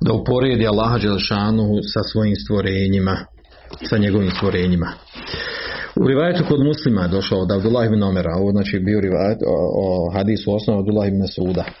da 0.00 0.12
uporedi 0.12 0.66
Allaha 0.66 0.98
Đelšanuhu 0.98 1.78
sa 1.82 2.02
svojim 2.12 2.36
stvorenjima, 2.36 3.16
sa 3.88 3.98
njegovim 3.98 4.30
stvorenjima. 4.30 4.92
U 5.96 6.06
rivajetu 6.06 6.44
kod 6.48 6.60
muslima 6.64 7.02
je 7.02 7.08
došao 7.08 7.38
od 7.38 7.52
Abdullah 7.52 7.86
ibn 7.86 8.02
Omera, 8.02 8.36
ovo 8.36 8.50
znači 8.50 8.78
bio 8.78 9.00
rivajet 9.00 9.38
o, 9.46 9.56
o 9.82 10.12
hadisu 10.14 10.54
osnovu 10.54 10.80
Abdullah 10.80 11.08
ibn 11.08 11.26
Suda. 11.34 11.64
E, 11.64 11.72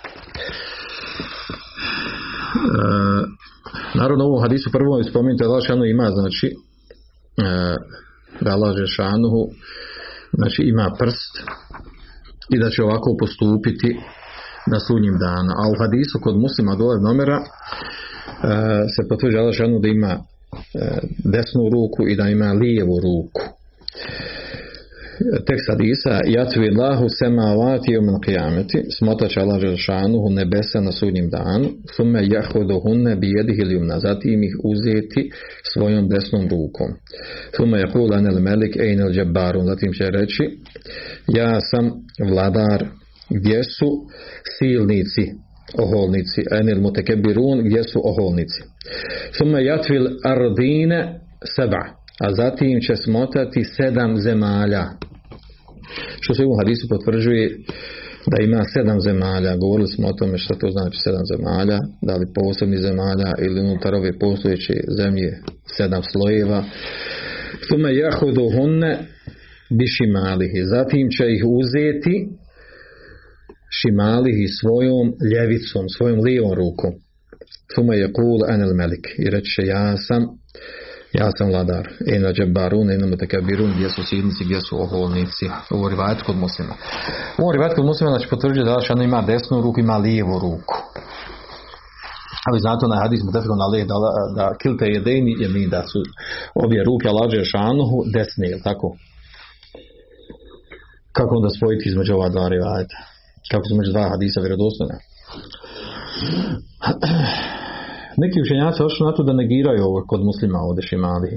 naravno 3.94 4.24
u 4.26 4.40
hadisu 4.40 4.70
prvo 4.72 5.02
spomenuti 5.02 5.44
Allah 5.44 5.62
ima 5.90 6.10
znači 6.10 6.46
e, 6.46 6.52
da 8.40 8.50
Allah 8.50 8.74
znači 10.32 10.62
ima 10.62 10.94
prst 10.98 11.32
i 12.50 12.58
da 12.58 12.70
će 12.70 12.82
ovako 12.82 13.16
postupiti 13.20 14.00
na 14.72 14.80
sudnjim 14.80 15.16
dana. 15.18 15.52
A 15.62 15.64
u 15.72 15.74
hadisu 15.80 16.16
kod 16.24 16.34
muslima 16.44 16.74
dole 16.74 17.00
nomera 17.00 17.38
e, 17.40 17.46
se 18.94 19.08
potvrđa 19.08 19.52
ženu 19.52 19.78
da 19.78 19.88
ima 19.88 20.12
e, 20.14 20.20
desnu 21.34 21.64
ruku 21.74 22.00
i 22.08 22.16
da 22.16 22.28
ima 22.28 22.52
lijevu 22.52 22.96
ruku. 23.06 23.42
Tekst 25.46 25.66
hadisa 25.70 26.20
Jatvi 26.26 26.68
Allahu 26.72 27.06
sema 27.18 27.42
avati 27.42 27.96
omen 27.96 28.14
qiyameti 28.26 28.78
smotač 28.98 29.36
Allah 29.36 29.60
Želšanuhu 29.60 30.30
nebesa 30.30 30.80
na 30.80 30.92
sudnjim 30.92 31.30
danu 31.30 31.68
sume 31.96 32.20
jahuduhunne 32.34 33.16
bi 33.16 33.28
jedih 33.30 33.58
ili 33.58 33.76
umna 33.76 33.98
zatim 33.98 34.42
ih 34.42 34.54
uzeti 34.64 35.30
svojom 35.72 36.08
desnom 36.08 36.48
rukom 36.48 36.90
sume 37.56 37.80
jahul 37.80 38.14
anel 38.14 38.40
melik 38.40 38.76
ejnel 38.76 39.12
džabarun 39.12 39.66
zatim 39.66 39.92
će 39.92 40.10
reći 40.10 40.44
ja 41.26 41.60
sam 41.60 41.84
vladar 42.30 42.86
gdje 43.30 43.64
su 43.64 43.90
silnici 44.58 45.24
oholnici 45.78 46.40
enil 46.60 46.80
mutekebirun 46.80 47.58
gdje 47.64 47.82
su 47.84 48.00
oholnici 48.04 48.62
sume 49.38 49.64
jatvil 49.64 50.06
ardine 50.24 51.20
seba 51.56 51.84
a 52.20 52.34
zatim 52.34 52.80
će 52.80 52.96
smotati 52.96 53.64
sedam 53.64 54.16
zemalja 54.16 54.84
što 56.20 56.34
se 56.34 56.44
u 56.44 56.56
hadisu 56.58 56.88
potvrđuje 56.88 57.58
da 58.30 58.42
ima 58.42 58.62
sedam 58.74 59.00
zemalja. 59.00 59.56
Govorili 59.56 59.88
smo 59.88 60.08
o 60.08 60.12
tome 60.12 60.38
što 60.38 60.54
to 60.54 60.68
znači 60.70 60.98
sedam 61.04 61.24
zemalja, 61.32 61.78
da 62.06 62.14
li 62.16 62.32
posebni 62.38 62.78
zemalja 62.86 63.30
ili 63.44 63.60
unutar 63.60 63.94
ove 63.94 64.18
postojeće 64.18 64.74
zemlje 65.00 65.30
sedam 65.76 66.02
slojeva. 66.12 66.60
Tume 67.68 67.90
jahudu 67.96 68.44
hunne 68.54 68.92
bi 69.78 69.86
šimalihi. 69.94 70.60
Zatim 70.74 71.04
će 71.16 71.24
ih 71.36 71.42
uzeti 71.60 72.14
šimalihi 73.80 74.46
svojom 74.60 75.06
ljevicom, 75.32 75.88
svojom 75.96 76.20
lijevom 76.20 76.54
rukom. 76.54 76.92
Tume 77.74 77.96
je 77.96 78.12
kul 78.12 78.38
enel 78.54 78.74
melik. 78.74 79.04
I 79.18 79.30
reće 79.30 79.62
ja 79.66 79.96
sam 79.96 80.22
ja 81.12 81.28
sam 81.38 81.48
vladar. 81.48 81.88
Ena 82.14 82.32
džabarun, 82.32 82.90
ena 82.90 83.06
mutakabirun, 83.06 83.72
gdje 83.76 83.88
su 83.90 84.02
sidnici, 84.02 84.44
gdje 84.44 84.60
su 84.60 84.82
oholnici. 84.82 85.46
Ovo 85.70 85.88
rivajet 85.88 86.22
kod 86.22 86.36
muslima. 86.36 86.74
Ovo 87.38 87.52
rivajet 87.52 87.74
kod 87.74 87.84
muslima 87.84 88.10
znači 88.10 88.28
potvrđuje 88.28 88.64
da 88.64 88.76
ono 88.90 89.02
ima 89.02 89.22
desnu 89.22 89.62
ruku, 89.62 89.80
ima 89.80 89.96
lijevu 89.96 90.38
ruku. 90.38 90.74
Ali 92.46 92.60
znate 92.60 92.86
na 92.86 93.02
hadis 93.02 93.20
mutafik 93.24 93.50
na 93.62 93.68
da, 93.92 93.96
da 94.38 94.56
kilte 94.62 94.86
jedeni 94.86 95.32
je 95.42 95.48
mi 95.48 95.66
da 95.66 95.82
su 95.82 95.98
obje 96.54 96.84
ruke 96.84 97.08
lađe 97.08 97.44
šanuhu 97.44 97.98
desne, 98.14 98.48
tako? 98.64 98.96
Kako 101.12 101.32
onda 101.36 101.50
spojiti 101.56 101.88
između 101.88 102.14
ova 102.14 102.28
dva 102.28 102.48
rivajeta? 102.48 102.98
Kako 103.50 103.64
su 103.64 103.72
između 103.74 103.92
dva 103.92 104.06
hadisa 104.12 104.40
vjerodostojna? 104.40 104.96
Neki 108.22 108.36
učenjaci 108.44 108.82
ošli 108.82 109.02
na 109.06 109.12
to 109.16 109.22
da 109.28 109.40
negiraju 109.42 109.80
ovo 109.90 110.00
kod 110.10 110.20
muslima 110.28 110.58
ovdje 110.68 110.82
šimali. 110.88 111.30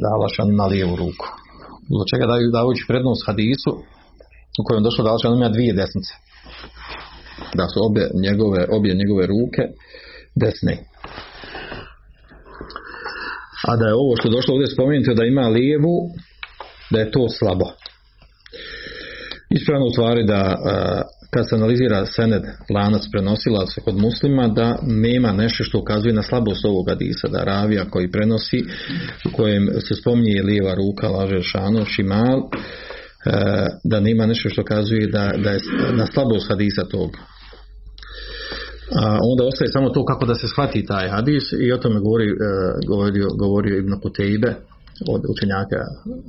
Da 0.00 0.08
Alašan 0.16 0.48
ima 0.50 0.66
lijevu 0.72 0.94
ruku. 1.02 1.26
Zbog 1.92 2.04
čega 2.10 2.24
daju 2.32 2.50
dajući 2.58 2.88
prednost 2.88 3.22
hadisu 3.26 3.70
u 4.60 4.62
kojem 4.66 4.82
došlo 4.86 5.04
da 5.04 5.10
Alašan 5.10 5.34
ima 5.36 5.48
dvije 5.56 5.72
desnice. 5.80 6.12
Da 7.58 7.64
su 7.72 7.76
obje 7.88 8.04
njegove, 8.24 8.60
obje 8.76 8.92
njegove 9.00 9.24
ruke 9.32 9.62
desne. 10.42 10.74
A 13.68 13.76
da 13.76 13.84
je 13.88 13.94
ovo 14.02 14.12
što 14.18 14.34
došlo 14.36 14.54
ovdje 14.54 14.74
spomenuti 14.74 15.18
da 15.18 15.24
ima 15.24 15.46
lijevu, 15.56 15.96
da 16.92 16.98
je 17.00 17.10
to 17.14 17.22
slabo. 17.38 17.68
Ispravno 19.50 19.86
u 19.86 19.90
stvari 19.90 20.26
da 20.26 20.54
kad 21.30 21.48
se 21.48 21.54
analizira 21.54 22.06
sened 22.06 22.42
lanac 22.74 23.02
prenosilaca 23.12 23.80
kod 23.80 23.96
muslima 23.96 24.48
da 24.48 24.78
nema 24.82 25.32
nešto 25.32 25.64
što 25.64 25.78
ukazuje 25.78 26.14
na 26.14 26.22
slabost 26.22 26.64
ovog 26.64 26.88
hadisa 26.88 27.28
da 27.28 27.44
ravija 27.44 27.84
koji 27.90 28.10
prenosi 28.10 28.64
u 29.28 29.36
kojem 29.36 29.68
se 29.88 29.94
spominje 29.94 30.42
lijeva 30.42 30.74
ruka 30.74 31.08
laže 31.08 31.42
šano 31.42 31.84
šimal 31.84 32.38
e, 32.38 32.50
da 33.84 34.00
nema 34.00 34.26
nešto 34.26 34.48
što 34.48 34.62
ukazuje 34.62 35.06
da, 35.06 35.32
da 35.44 35.50
je 35.50 35.60
na 35.92 36.06
slabost 36.06 36.48
hadisa 36.48 36.84
tog. 36.84 37.10
A 39.00 39.18
onda 39.30 39.44
ostaje 39.44 39.72
samo 39.72 39.88
to 39.90 40.04
kako 40.04 40.26
da 40.26 40.34
se 40.34 40.48
shvati 40.48 40.86
taj 40.86 41.08
hadis 41.08 41.44
i 41.60 41.72
o 41.72 41.76
tome 41.76 42.00
govori, 42.00 42.28
e, 42.28 42.34
govorio, 42.86 43.28
govorio 43.38 43.78
Ibn 43.78 44.00
Kutejbe 44.02 44.54
od 45.14 45.22
učenjaka 45.32 45.80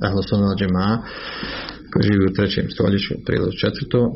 Ahlosona 0.06 0.54
Džema 0.58 1.02
koji 1.92 2.02
živi 2.10 2.24
u 2.26 2.34
trećem 2.36 2.66
stoljeću, 2.74 3.14
prijelozu 3.26 3.56
četvrto. 3.64 4.00
E, 4.04 4.10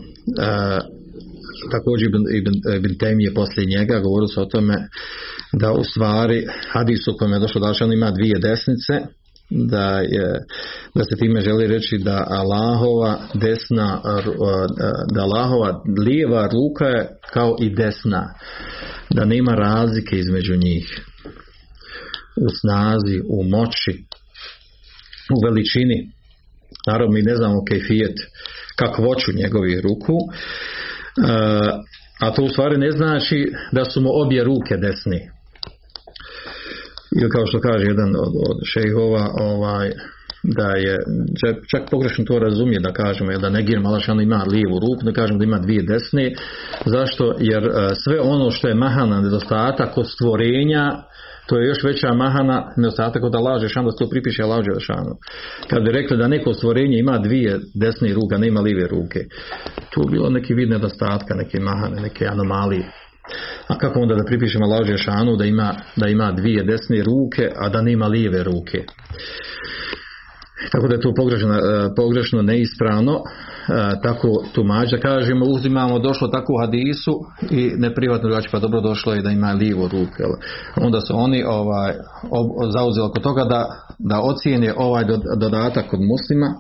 također 1.75 2.07
Ibn, 2.09 2.23
Ibn, 2.39 2.55
Ibn 2.79 2.99
Temije 2.99 3.35
poslije 3.35 3.73
njega 3.77 4.05
govorili 4.07 4.29
su 4.35 4.43
o 4.43 4.51
tome 4.55 4.77
da 5.53 5.73
u 5.73 5.85
stvari 5.85 6.47
hadisu 6.73 7.11
u 7.11 7.17
kojem 7.19 7.33
je 7.33 7.45
došlo 7.45 7.61
da 7.61 7.85
on 7.85 7.93
ima 7.93 8.11
dvije 8.11 8.39
desnice, 8.39 8.95
da, 9.51 9.99
je, 9.99 10.29
da 10.95 11.05
se 11.05 11.17
time 11.17 11.41
želi 11.41 11.67
reći 11.67 11.99
da 11.99 12.27
Allahova 12.31 13.19
desna 13.35 14.01
da 15.15 15.23
Allahova 15.23 15.83
lijeva 16.07 16.49
ruka 16.53 16.85
je 16.85 17.09
kao 17.33 17.57
i 17.61 17.75
desna 17.75 18.35
da 19.11 19.25
nema 19.25 19.55
razlike 19.55 20.19
između 20.19 20.57
njih 20.57 21.01
u 22.37 22.49
snazi, 22.61 23.21
u 23.29 23.45
moći 23.45 24.05
u 25.35 25.37
veličini 25.47 26.11
naravno 26.87 27.13
mi 27.13 27.23
ne 27.23 27.37
znamo 27.37 27.65
kejfijet 27.69 28.17
kakvoću 28.77 29.33
njegovih 29.35 29.81
ruku 29.81 30.17
e, 30.19 30.31
a 32.21 32.31
to 32.35 32.43
u 32.43 32.49
stvari 32.49 32.77
ne 32.79 32.91
znači 32.91 33.53
da 33.73 33.85
su 33.85 34.01
mu 34.01 34.11
obje 34.13 34.45
ruke 34.45 34.77
desni 34.77 35.21
ili 37.21 37.31
kao 37.31 37.47
što 37.47 37.61
kaže 37.61 37.85
jedan 37.87 38.09
od, 38.09 38.33
od 38.51 38.59
šejhova 38.73 39.31
ovaj, 39.41 39.91
da 40.43 40.69
je 40.77 40.99
čak, 41.71 41.91
pogrešno 41.91 42.25
to 42.25 42.39
razumije 42.39 42.81
da 42.81 42.93
kažemo 42.93 43.39
da 43.39 43.51
negiramo 43.51 43.89
Allah 43.89 44.01
Žešanu 44.01 44.23
ima 44.23 44.45
lijevu 44.51 44.79
ruku, 44.79 45.05
da 45.05 45.13
kažemo 45.13 45.39
da 45.39 45.45
ima 45.45 45.59
dvije 45.59 45.83
desne. 45.83 46.33
Zašto? 46.87 47.35
Jer 47.39 47.65
e, 47.65 47.71
sve 48.05 48.21
ono 48.21 48.51
što 48.51 48.69
je 48.69 48.75
mahana 48.75 49.21
nedostatak 49.21 49.99
od 49.99 50.11
stvorenja 50.11 51.03
to 51.47 51.59
je 51.59 51.69
još 51.69 51.83
veća 51.85 52.15
mahana 52.15 52.73
nedostatak 52.77 53.25
od 53.25 53.35
Allah 53.35 53.61
Žešanu 53.61 53.91
da 53.91 53.97
to 53.97 54.11
pripiše 54.11 54.43
Allah 54.43 54.65
Žešanu. 54.75 55.17
Kad 55.71 55.83
bi 55.83 55.93
rekli 55.93 56.17
da 56.17 56.29
neko 56.29 56.55
stvorenje 56.55 56.99
ima 56.99 57.19
dvije 57.19 57.61
desne 57.75 58.15
ruke, 58.15 58.39
ne 58.39 58.49
ima 58.49 58.61
lijeve 58.61 58.89
ruke, 58.89 59.21
tu 59.91 60.01
bi 60.05 60.13
bilo 60.13 60.31
neki 60.31 60.55
vid 60.55 60.71
nedostatka, 60.71 61.35
neke 61.35 61.61
mahane, 61.61 62.01
neke 62.01 62.27
anomalije. 62.27 62.91
A 63.69 63.79
kako 63.79 64.01
onda 64.01 64.15
da 64.15 64.25
pripišemo 64.25 64.65
Allah 64.65 64.87
Žešanu 64.87 65.37
da 65.37 65.45
ima, 65.45 65.75
da 65.97 66.09
ima 66.09 66.33
dvije 66.33 66.65
desne 66.65 67.03
ruke, 67.03 67.51
a 67.57 67.69
da 67.69 67.83
nema 67.83 68.07
lijeve 68.07 68.43
ruke? 68.43 68.85
Tako 70.73 70.89
da 70.89 70.95
je 70.95 71.01
to 71.01 71.13
pogrešno, 71.17 71.55
e, 71.55 71.61
pogrešno 71.97 72.43
neispravno, 72.43 73.13
e, 73.15 73.23
tako 74.03 74.29
tumača. 74.53 74.97
Kažemo, 74.99 75.45
uzimamo, 75.45 75.99
došlo 75.99 76.29
tako 76.29 76.53
u 76.53 76.61
hadisu 76.61 77.21
i 77.51 77.73
neprivatno 77.77 78.29
drugačije, 78.29 78.51
pa 78.51 78.59
dobro 78.59 78.81
došlo 78.81 79.15
je 79.15 79.23
da 79.23 79.31
ima 79.31 79.53
lijevo 79.53 79.89
ruku. 79.89 80.23
Onda 80.77 81.01
su 81.01 81.17
oni 81.17 81.45
ovaj, 81.47 81.95
zauzeli 82.73 83.07
oko 83.07 83.21
toga 83.21 83.45
da, 83.45 83.67
da 83.99 84.21
ocijene 84.21 84.75
ovaj 84.77 85.05
dodatak 85.37 85.93
od 85.93 86.01
muslima 86.01 86.55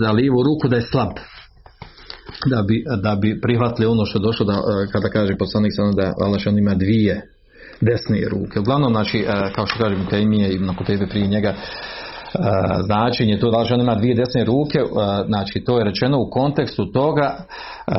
za 0.00 0.12
lijevu 0.12 0.42
ruku 0.42 0.68
da 0.68 0.76
je 0.76 0.82
slab. 0.82 1.12
Da 2.46 2.62
bi, 2.62 2.84
da 3.02 3.16
bi 3.16 3.40
prihvatili 3.40 3.86
ono 3.86 4.06
što 4.06 4.18
je 4.18 4.22
došlo 4.22 4.46
da, 4.46 4.52
e, 4.52 4.90
kada 4.92 5.08
kaže 5.08 5.36
poslanik 5.38 5.72
sam 5.76 5.94
da 5.94 6.14
Allah 6.20 6.40
on 6.46 6.58
ima 6.58 6.74
dvije 6.74 7.22
desne 7.80 8.28
ruke. 8.28 8.60
Uglavnom, 8.60 8.92
znači, 8.92 9.26
kao 9.54 9.66
što 9.66 9.78
kažem, 9.78 10.06
Tejmije 10.10 10.54
i 10.54 10.58
na 10.58 10.74
tebe 10.86 11.06
prije 11.06 11.26
njega, 11.26 11.54
značenje 12.84 13.38
to 13.38 13.50
da 13.50 13.58
li 13.58 13.72
on 13.72 13.80
ima 13.80 13.94
dvije 13.94 14.14
desne 14.14 14.44
ruke, 14.44 14.78
e, 14.78 14.84
znači 15.26 15.64
to 15.64 15.78
je 15.78 15.84
rečeno 15.84 16.18
u 16.18 16.30
kontekstu 16.30 16.92
toga, 16.92 17.36
e, 17.36 17.92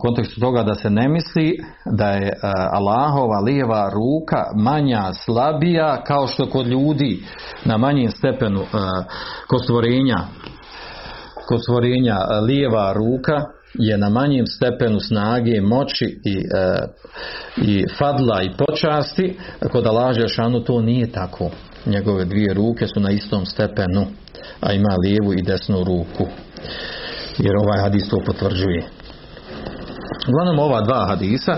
kontekstu 0.00 0.40
toga 0.40 0.62
da 0.62 0.74
se 0.74 0.90
ne 0.90 1.08
misli 1.08 1.58
da 1.84 2.08
je 2.08 2.32
Allahova 2.72 3.40
lijeva 3.40 3.90
ruka 3.94 4.44
manja, 4.56 5.12
slabija 5.12 6.02
kao 6.04 6.26
što 6.26 6.46
kod 6.46 6.66
ljudi 6.66 7.22
na 7.64 7.76
manjem 7.76 8.10
stepenu 8.10 8.60
kod 9.48 9.62
stvorenja. 9.62 10.18
Kod 11.48 11.62
stvorenja 11.62 12.18
lijeva 12.46 12.92
ruka 12.92 13.44
je 13.74 13.98
na 13.98 14.08
manjem 14.08 14.46
stepenu 14.46 15.00
snage, 15.00 15.60
moći 15.60 16.20
i, 16.24 16.42
i 17.56 17.86
fadla 17.98 18.42
i 18.42 18.50
počasti, 18.58 19.38
kod 19.72 19.86
Allaha 19.86 20.28
šanu 20.28 20.60
to 20.60 20.80
nije 20.80 21.12
tako 21.12 21.50
njegove 21.86 22.24
dvije 22.24 22.54
ruke 22.54 22.86
su 22.86 23.00
na 23.00 23.10
istom 23.10 23.46
stepenu, 23.46 24.06
a 24.60 24.72
ima 24.72 24.96
lijevu 25.04 25.32
i 25.32 25.42
desnu 25.42 25.84
ruku. 25.84 26.26
Jer 27.38 27.56
ovaj 27.56 27.80
hadis 27.80 28.08
to 28.08 28.16
potvrđuje. 28.26 28.82
Uglavnom 30.28 30.58
ova 30.58 30.80
dva 30.80 31.06
hadisa, 31.08 31.56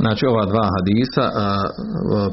znači 0.00 0.26
ova 0.26 0.46
dva 0.46 0.68
hadisa 0.76 1.30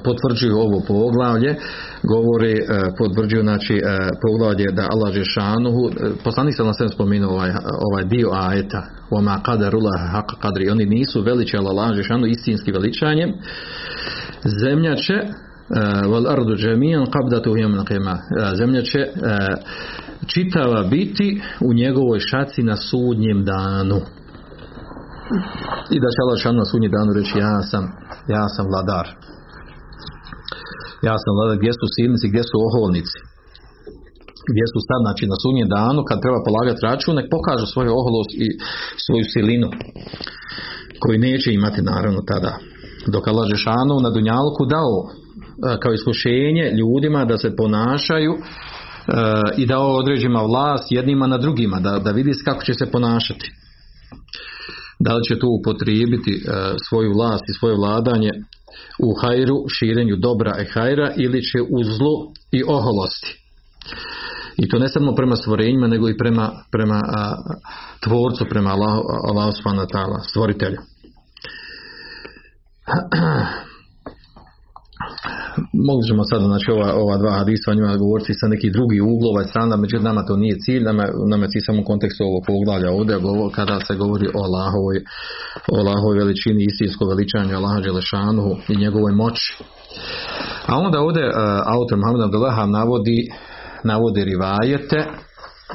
potvrđuju 0.03 0.57
ovo 0.57 0.81
poglavlje, 0.87 1.55
govore, 2.03 2.53
potvrđuju 2.97 3.41
znači 3.41 3.81
poglavlje 4.21 4.65
da 4.71 4.87
Allah 4.91 5.13
Žešanuhu, 5.13 5.89
poslanik 6.23 6.55
sam 6.55 6.73
sve 6.73 6.89
spomenuo 6.89 7.31
ovaj, 7.31 7.51
ovaj 7.91 8.03
dio 8.03 8.29
ajeta, 8.31 8.83
oma 9.09 9.39
kadarullah 9.45 10.01
haq 10.13 10.39
kadri, 10.41 10.69
oni 10.69 10.85
nisu 10.85 11.21
veličali 11.21 11.67
Allah 11.67 11.95
Žešanu 11.95 12.25
istinski 12.25 12.71
veličanjem, 12.71 13.29
zemlja 14.61 14.95
će 14.95 15.13
ardu 16.29 16.55
jami'an 16.55 17.05
qabdatuhu 17.15 17.55
yawm 17.55 17.75
al 18.45 18.55
Zemlja 18.55 18.81
će 18.81 18.99
e, 18.99 19.11
čitava 20.27 20.83
biti 20.83 21.41
u 21.61 21.73
njegovoj 21.73 22.19
šaci 22.19 22.63
na 22.63 22.75
sudnjem 22.75 23.45
danu. 23.45 23.99
I 25.95 25.97
da 26.03 26.09
će 26.13 26.19
Allah 26.23 26.55
na 26.61 26.65
sudnjem 26.65 26.91
danu 26.97 27.11
reći 27.13 27.33
ja 27.37 27.61
sam, 27.71 27.83
ja 28.35 28.45
sam 28.55 28.65
vladar. 28.71 29.07
Ja 31.07 31.15
sam 31.23 31.31
vladar, 31.37 31.57
gdje 31.57 31.73
su 31.79 31.85
silnici, 31.95 32.31
gdje 32.31 32.43
su 32.49 32.55
oholnici. 32.67 33.19
Gdje 34.51 34.65
su 34.71 34.79
sad, 34.87 34.99
znači 35.05 35.23
na 35.31 35.37
sudnjem 35.43 35.69
danu, 35.77 36.01
kad 36.09 36.17
treba 36.23 36.39
polagati 36.47 36.83
račun, 36.87 37.15
nek 37.15 37.27
pokažu 37.35 37.65
svoju 37.73 37.91
oholost 37.99 38.31
i 38.45 38.47
svoju 39.05 39.25
silinu. 39.33 39.69
Koji 41.01 41.17
neće 41.27 41.49
imati 41.53 41.81
naravno 41.91 42.21
tada. 42.31 42.53
Dok 43.13 43.23
Allah 43.27 43.45
Žešanu 43.53 43.95
na 44.05 44.09
Dunjalku 44.15 44.63
dao 44.75 44.95
kao 45.81 45.93
iskušenje 45.93 46.71
ljudima 46.79 47.25
da 47.25 47.37
se 47.37 47.55
ponašaju 47.55 48.37
i 49.57 49.65
da 49.65 49.79
određima 49.79 50.41
vlast 50.41 50.91
jednima 50.91 51.27
na 51.27 51.37
drugima, 51.37 51.79
da, 51.79 51.99
da 51.99 52.11
vidi 52.11 52.31
kako 52.45 52.63
će 52.63 52.73
se 52.73 52.91
ponašati. 52.91 53.51
Da 54.99 55.15
li 55.15 55.23
će 55.23 55.39
tu 55.39 55.47
upotrijebiti 55.59 56.43
svoju 56.89 57.13
vlast 57.13 57.43
i 57.49 57.53
svoje 57.59 57.75
vladanje 57.75 58.31
u 58.99 59.13
hajru, 59.21 59.55
širenju 59.67 60.15
dobra 60.15 60.61
i 60.61 60.65
hajra 60.65 61.13
ili 61.17 61.41
će 61.41 61.61
u 61.61 61.83
zlu 61.83 62.31
i 62.51 62.63
oholosti. 62.67 63.37
I 64.57 64.69
to 64.69 64.79
ne 64.79 64.89
samo 64.89 65.15
prema 65.15 65.35
stvorenjima, 65.35 65.87
nego 65.87 66.09
i 66.09 66.17
prema, 66.17 66.51
prema 66.71 67.01
tvorcu, 67.99 68.45
prema 68.49 68.69
Allahu, 68.69 69.01
Allahu 69.29 69.51
stvoritelju. 70.27 70.77
mogli 75.87 76.03
ćemo 76.09 76.23
sad 76.23 76.41
znači 76.51 76.71
ova, 76.71 76.89
ova 77.03 77.15
dva 77.21 77.31
hadisa 77.39 77.71
o 77.71 77.77
njima 77.77 78.01
govoriti 78.03 78.33
sa 78.39 78.47
nekih 78.53 78.71
drugih 78.77 79.01
uglova 79.13 79.39
i 79.41 79.49
strana, 79.51 79.75
međutim 79.75 80.03
nama 80.09 80.25
to 80.25 80.35
nije 80.43 80.55
cilj, 80.65 80.83
nama, 80.83 81.03
nama 81.31 81.43
je 81.45 81.67
samo 81.67 81.81
u 81.81 81.89
kontekstu 81.91 82.21
ovog 82.23 82.43
poglavlja 82.49 82.89
ovdje 82.91 83.15
kada 83.57 83.75
se 83.87 83.93
govori 83.95 84.27
o 84.37 84.39
Allahovoj, 84.47 84.97
o 85.71 85.75
Allahovoj 85.81 86.17
veličini, 86.23 86.63
istinskog 86.65 87.09
veličanju 87.09 87.57
Allaha 87.59 87.79
Đelešanu 87.85 88.45
i 88.71 88.73
njegovoj 88.83 89.13
moći. 89.23 89.47
A 90.71 90.73
onda 90.85 90.97
ovdje 90.99 91.23
uh, 91.27 91.33
autor 91.75 91.97
Muhammed 91.97 92.23
Abdullah 92.23 92.57
navodi, 92.69 93.19
navodi 93.83 94.21
rivajete 94.31 94.99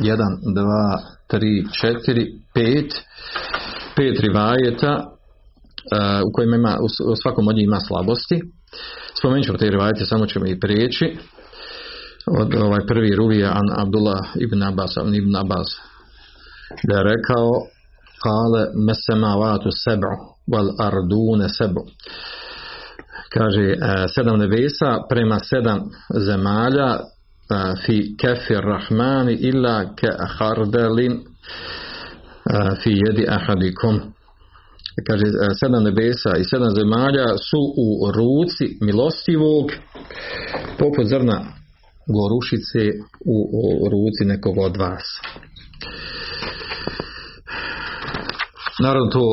1, 0.01 0.17
2, 0.57 1.39
3, 1.39 1.65
4, 2.07 2.27
5 2.55 2.91
pet 3.97 4.21
rivajeta 4.21 4.93
uh, 4.97 6.21
u 6.29 6.31
kojima 6.35 6.57
ima, 6.57 6.79
u 7.13 7.17
svakom 7.23 7.49
od 7.49 7.57
njih 7.57 7.65
ima 7.65 7.81
slabosti 7.81 8.41
Spomenut 9.19 9.47
ćemo 9.47 9.59
te 9.59 9.71
rivajte, 9.71 10.07
samo 10.07 10.27
ćemo 10.27 10.47
i 10.47 10.61
prijeći. 10.61 11.19
Od 12.41 12.55
ovaj 12.55 12.87
prvi 12.87 13.15
ruvija 13.17 13.51
An 13.51 13.81
Abdullah 13.83 14.27
ibn 14.35 14.63
Abbas, 14.63 14.97
ibn 15.15 15.37
Abbas, 15.37 15.69
da 16.89 16.97
je 16.97 17.03
rekao 17.03 17.51
kale 18.23 18.67
mesemavatu 18.87 19.71
sebu 19.85 20.37
wal 20.53 20.69
ardune 20.79 21.49
sebu 21.49 21.83
kaže 23.29 23.63
e, 23.63 23.77
sedam 24.15 24.39
nebesa 24.39 24.99
prema 25.09 25.39
sedam 25.39 25.81
zemalja 26.27 26.91
e, 26.97 27.01
fi 27.87 28.17
kefir 28.21 28.61
rahmani 28.61 29.35
illa 29.35 29.95
ke 29.97 30.09
hardelin 30.39 31.13
e, 31.13 31.21
fi 32.83 32.91
jedi 32.91 33.27
ahadikum 33.29 34.01
kaže 35.05 35.27
e, 35.27 35.33
sedam 35.61 35.83
nebesa 35.85 36.33
i 36.37 36.45
sedam 36.45 36.71
zemalja 36.79 37.27
su 37.49 37.61
u 37.85 37.89
ruci 38.19 38.67
milostivog 38.81 39.67
poput 40.79 41.07
zrna 41.07 41.39
gorušice 42.17 42.83
u, 43.35 43.37
u 43.83 43.89
ruci 43.95 44.23
nekog 44.25 44.59
od 44.59 44.77
vas. 44.77 45.07
Naravno 48.83 49.11
to, 49.11 49.25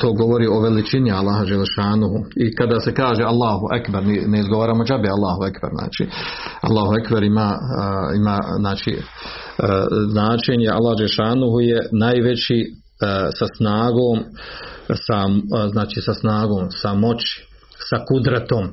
to 0.00 0.12
govori 0.12 0.46
o 0.46 0.60
veličini 0.60 1.12
Allaha 1.12 1.44
Želešanuhu 1.44 2.18
i 2.36 2.54
kada 2.54 2.80
se 2.80 2.94
kaže 2.94 3.22
Allahu 3.22 3.66
Ekber, 3.78 4.02
ne 4.26 4.40
izgovaramo 4.40 4.84
džabe 4.84 5.08
Allahu 5.08 5.44
Ekber, 5.44 5.70
znači 5.78 6.06
Allahu 6.60 6.92
Ekber 7.00 7.22
ima, 7.22 7.58
ima 8.16 8.38
znači, 8.58 8.98
značenje 10.08 10.68
Allah 10.68 10.94
Želešanuhu 10.98 11.60
je 11.60 11.78
najveći 11.92 12.58
E, 12.60 12.81
sa 13.38 13.46
snagom, 13.56 14.18
sa, 15.06 15.18
e, 15.64 15.68
znači 15.68 16.00
sa 16.00 16.14
snagom, 16.14 16.70
sa 16.70 16.94
moći, 16.94 17.46
sa 17.88 17.96
kudratom. 18.08 18.64
E, 18.64 18.72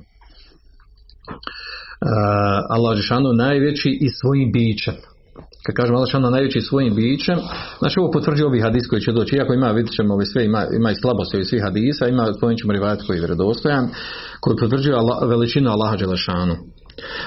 Allah 2.69 2.97
Žešanu 2.97 3.33
najveći 3.33 3.89
i 4.01 4.09
svojim 4.09 4.51
bićem. 4.51 4.95
Kad 5.65 5.75
kažemo 5.75 5.97
Allah 5.97 6.07
Žešanu 6.09 6.29
najveći 6.29 6.61
svojim 6.61 6.95
bićem, 6.95 7.39
znači 7.79 7.99
ovo 7.99 8.11
potvrđuje 8.11 8.47
ovih 8.47 8.63
hadis 8.63 8.87
koji 8.89 9.01
će 9.01 9.11
doći. 9.11 9.35
Iako 9.35 9.53
ima, 9.53 9.67
vidjet 9.67 9.95
ćemo, 9.95 10.25
sve, 10.25 10.45
ima, 10.45 10.65
ima 10.79 10.91
i 10.91 10.95
slabosti 11.01 11.35
ovih 11.37 11.47
svih 11.47 11.63
hadisa, 11.63 12.07
ima, 12.07 12.33
spomenut 12.37 12.59
ćemo 12.59 12.73
rivajat 12.73 12.99
koji 13.07 13.17
je 13.17 13.21
vjerodostojan, 13.21 13.89
koji 14.39 14.57
potvrđuje 14.57 14.95
Allah, 14.95 15.17
veličinu 15.29 15.69
Allaha 15.69 15.97
Žešanu. 15.97 16.55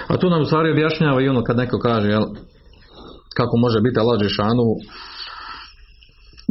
A 0.08 0.16
tu 0.16 0.30
nam 0.30 0.42
u 0.42 0.44
stvari 0.44 0.70
objašnjava 0.70 1.22
i 1.22 1.28
ono 1.28 1.44
kad 1.44 1.56
neko 1.56 1.78
kaže, 1.78 2.08
jel, 2.08 2.24
kako 3.36 3.56
može 3.56 3.80
biti 3.80 4.00
Allah 4.00 4.22
Žešanu 4.22 4.66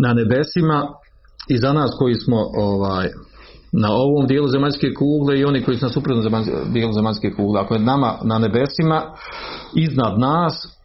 na 0.01 0.13
nebesima 0.13 0.87
i 1.49 1.57
za 1.57 1.73
nas 1.73 1.91
koji 1.99 2.15
smo 2.15 2.37
ovaj 2.57 3.07
na 3.71 3.91
ovom 3.91 4.27
dijelu 4.27 4.47
zemaljske 4.47 4.93
kugle 4.93 5.39
i 5.39 5.45
oni 5.45 5.63
koji 5.63 5.77
su 5.77 5.85
na 5.85 5.91
suprotnom 5.91 6.43
dijelu 6.73 6.93
zemaljske 6.93 7.31
kugle. 7.31 7.61
Ako 7.61 7.73
je 7.73 7.79
nama 7.79 8.17
na 8.23 8.39
nebesima 8.39 9.01
iznad 9.75 10.19
nas 10.19 10.81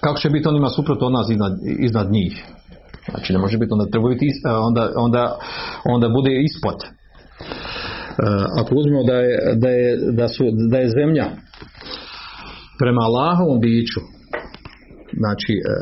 kako 0.00 0.18
će 0.18 0.30
biti 0.30 0.48
onima 0.48 0.68
suprotno 0.68 1.06
od 1.06 1.12
nas 1.12 1.30
iznad, 1.30 1.52
iznad 1.78 2.10
njih? 2.10 2.44
Znači 3.10 3.32
ne 3.32 3.38
može 3.38 3.58
biti, 3.58 3.72
onda 3.72 3.90
treba 3.90 4.08
biti, 4.08 4.26
onda, 4.44 4.92
onda, 4.96 5.38
onda 5.84 6.08
bude 6.08 6.30
ispod. 6.42 6.78
E, 6.82 6.88
Ako 8.60 8.74
uzmemo 8.74 9.04
da 9.04 9.14
je, 9.14 9.54
da 9.56 9.68
je, 9.68 9.96
da 10.12 10.28
su, 10.28 10.44
da 10.70 10.78
je 10.78 10.88
zemlja 10.88 11.26
prema 12.78 13.00
Allahovom 13.02 13.60
biću, 13.60 14.00
znači 15.22 15.52
e, 15.52 15.74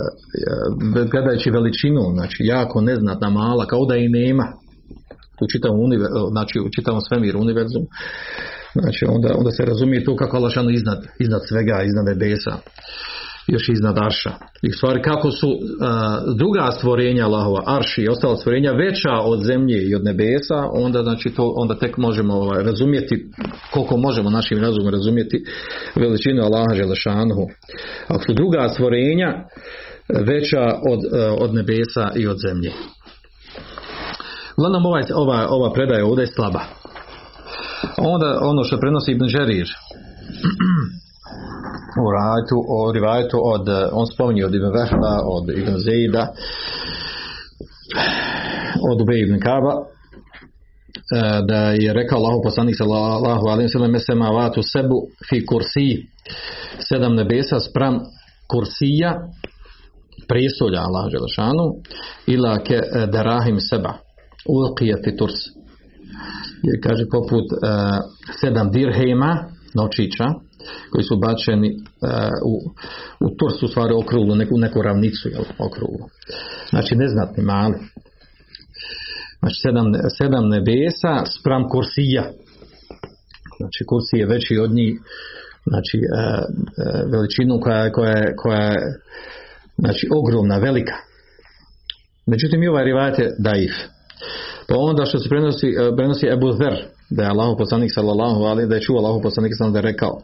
e, 1.01 1.05
gledajući 1.13 1.51
veličinu, 1.51 2.03
znači 2.17 2.41
jako 2.55 2.81
neznatna, 2.81 3.29
mala, 3.31 3.67
kao 3.67 3.85
da 3.91 3.97
i 3.97 4.09
nema 4.09 4.47
u 5.43 5.47
čitavom, 5.53 5.81
univer, 5.81 6.09
znači, 6.31 6.57
u 6.61 6.69
čitavom 6.77 7.01
svemiru 7.01 7.41
univerzumu, 7.41 7.87
znači 8.79 9.03
onda, 9.15 9.29
onda 9.41 9.51
se 9.51 9.65
razumije 9.65 10.05
to 10.05 10.17
kako 10.17 10.37
Allah 10.37 10.53
iznad, 10.79 11.01
iznad 11.25 11.41
svega, 11.49 11.77
iznad 11.89 12.05
nebesa 12.07 12.55
još 13.49 13.69
iznad 13.69 13.99
Arša. 13.99 14.31
I 14.63 14.73
stvari 14.73 15.03
kako 15.03 15.31
su 15.31 15.49
a, 15.81 16.21
druga 16.37 16.71
stvorenja 16.71 17.25
Allahova, 17.25 17.63
Arši 17.67 18.03
i 18.03 18.09
ostala 18.09 18.37
stvorenja 18.37 18.73
veća 18.73 19.13
od 19.25 19.43
zemlje 19.43 19.83
i 19.83 19.95
od 19.95 20.05
nebesa, 20.05 20.69
onda 20.73 21.03
znači 21.03 21.31
to 21.31 21.53
onda 21.57 21.79
tek 21.79 21.97
možemo 21.97 22.35
ovaj, 22.35 22.63
razumjeti 22.63 23.27
koliko 23.73 23.97
možemo 23.97 24.31
našim 24.31 24.59
razumom 24.59 24.93
razumjeti 24.93 25.45
veličinu 25.97 26.43
Allaha 26.43 26.75
Želešanhu. 26.75 27.47
Ako 28.09 28.25
su 28.25 28.33
druga 28.33 28.69
stvorenja 28.69 29.45
veća 30.09 30.63
od, 30.91 31.01
a, 31.13 31.37
od 31.41 31.55
nebesa 31.55 32.11
i 32.17 32.27
od 32.27 32.37
zemlje. 32.49 32.73
Uglavnom 34.57 34.87
ovaj, 34.87 35.03
ova, 35.15 35.47
ova 35.51 35.73
predaja 35.73 36.07
ovdje 36.07 36.23
je 36.23 36.27
slaba. 36.27 36.61
Onda 37.97 38.39
ono 38.43 38.65
što 38.65 38.81
prenosi 38.81 39.13
Ibn 39.13 39.29
Žerir 39.29 39.69
u 42.05 42.07
rajtu, 42.11 42.57
o 42.69 42.93
rivajetu 42.93 43.39
od, 43.45 43.69
on 43.93 44.07
spominje 44.07 44.47
od 44.47 44.55
Ibn 44.55 44.67
Vehba, 44.67 45.15
od 45.25 45.49
Ibn 45.51 45.75
Zejda, 45.79 46.33
od 48.91 49.01
Ubej 49.01 49.21
Ibn 49.23 49.41
Kaba, 49.41 49.75
e, 49.77 49.83
da 51.49 51.71
je 51.71 51.93
rekao 51.93 52.19
Allahu 52.19 52.41
poslanik 52.45 52.77
sallallahu 52.77 53.47
alejhi 53.49 53.71
ve 53.79 54.35
vatu 54.35 54.63
sebu 54.63 54.99
fi 55.29 55.47
kursi. 55.47 56.07
Sedam 56.89 57.15
nebesa 57.15 57.61
spram 57.61 58.01
kursija 58.51 59.11
prijestolja 60.29 60.81
Allah 60.81 61.05
dželešanu 61.11 61.65
ila 62.27 62.59
ke 62.59 62.75
e, 62.75 63.07
darahim 63.07 63.61
seba. 63.61 63.93
Ulqija 64.49 64.97
fi 65.05 65.17
turs. 65.17 65.35
Je 66.63 66.81
kaže 66.81 67.05
poput 67.13 67.45
uh, 67.53 67.59
sedam 68.41 68.71
dirhema 68.71 69.45
nočića 69.75 70.27
koji 70.91 71.05
su 71.05 71.17
bačeni 71.17 71.71
uh, 71.71 71.81
u, 72.45 72.55
u 73.27 73.37
Turs 73.39 73.63
u 73.63 73.69
stvari 73.69 73.95
okruglu, 73.95 74.35
neku, 74.35 74.59
neku 74.59 74.83
ravnicu 74.83 75.29
jel, 75.29 75.45
okruglu. 75.59 76.07
Znači 76.71 76.97
neznatni 76.97 77.43
mali. 77.43 77.79
Znači 79.39 79.57
sedam, 79.63 79.87
sedam 80.19 80.49
nebesa 80.49 81.25
spram 81.41 81.69
kursija. 81.69 82.25
Znači 83.59 83.85
kursi 83.87 84.17
je 84.17 84.27
veći 84.27 84.59
od 84.59 84.71
njih 84.71 85.01
znači 85.67 85.99
uh, 85.99 86.05
uh, 86.15 87.13
veličinu 87.13 87.61
koja, 87.61 87.93
koja, 87.93 88.37
koja 88.37 88.63
je 88.63 88.79
znači 89.79 90.09
ogromna, 90.13 90.59
velika. 90.59 90.95
Međutim 92.27 92.63
i 92.63 92.69
ovaj 92.69 92.85
daif. 93.39 93.73
Pa 94.69 94.75
onda 94.77 95.05
što 95.05 95.19
se 95.19 95.29
prenosi, 95.29 95.75
prenosi 95.97 96.27
Ebu 96.27 96.53
Zer, 96.53 96.98
da 97.11 97.23
je 97.23 97.29
Allahu 97.29 97.57
poslanik 97.57 97.91
sallallahu 97.95 98.45
alaihi, 98.45 98.69
da 98.69 98.75
je 98.75 98.81
čuo 98.81 98.99
Allahu 98.99 99.23
poslanik 99.23 99.53
sallallahu 99.57 99.83
da 99.83 99.89
je 99.89 99.93
rekao 99.93 100.21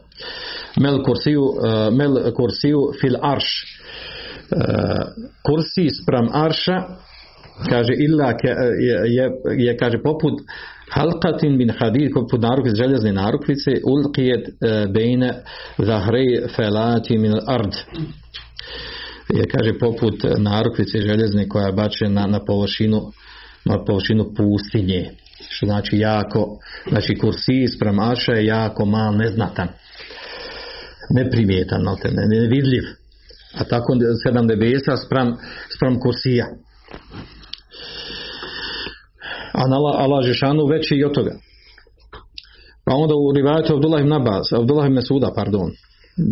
Mel 0.79 1.03
kursiju, 1.03 1.43
mel 1.91 2.33
kursiju 2.33 2.79
fil 3.01 3.15
arš. 3.21 3.45
Kursi 5.45 5.89
spram 6.01 6.29
arša 6.33 6.77
kaže 7.69 7.93
illa 7.93 8.33
ke, 8.37 8.47
je, 8.87 8.97
je, 9.15 9.31
je, 9.65 9.77
kaže 9.77 10.01
poput 10.03 10.33
halkatin 10.91 11.57
min 11.57 11.69
hadid 11.79 12.11
poput 12.13 12.41
narukvice, 12.41 12.75
željezne 12.75 13.11
narukvice 13.11 13.71
ulqijet 13.83 14.49
bejne 14.93 15.31
zahrej 15.77 16.47
felati 16.55 17.17
min 17.17 17.33
ard. 17.47 17.73
Je 19.33 19.47
kaže 19.47 19.79
poput 19.79 20.23
narukvice 20.37 21.01
željezne 21.01 21.49
koja 21.49 21.65
je 21.65 21.73
bačena 21.73 22.27
na 22.27 22.39
površinu 22.45 23.01
na 23.65 23.83
površinu 23.85 24.33
pustinje 24.37 25.11
što 25.48 25.66
znači 25.66 25.98
jako 25.98 26.58
znači 26.88 27.14
kursi 27.14 27.68
sprem 27.76 27.98
Aša 27.98 28.32
je 28.32 28.46
jako 28.46 28.84
mal 28.84 29.16
neznatan 29.16 29.68
neprimjetan 31.10 31.82
ne, 31.82 32.26
nevidljiv 32.26 32.82
a 33.54 33.64
tako 33.64 33.96
sedam 34.26 34.46
nebesa 34.46 34.96
sprem, 34.96 35.36
sprem 35.76 36.00
kursija 36.00 36.46
a 39.52 39.68
na 39.68 39.76
Allah 39.76 40.24
Žešanu 40.24 40.66
veći 40.66 40.94
i 40.94 41.04
od 41.04 41.14
toga 41.14 41.32
pa 42.84 42.94
onda 42.94 43.14
u 43.14 43.32
rivajetu 43.36 43.74
Abdullah 43.74 44.00
ibn 44.00 44.12
Abbas 44.12 44.52
Abdullah 44.52 44.86
ibn 44.86 45.02
Suda 45.02 45.32
pardon 45.36 45.70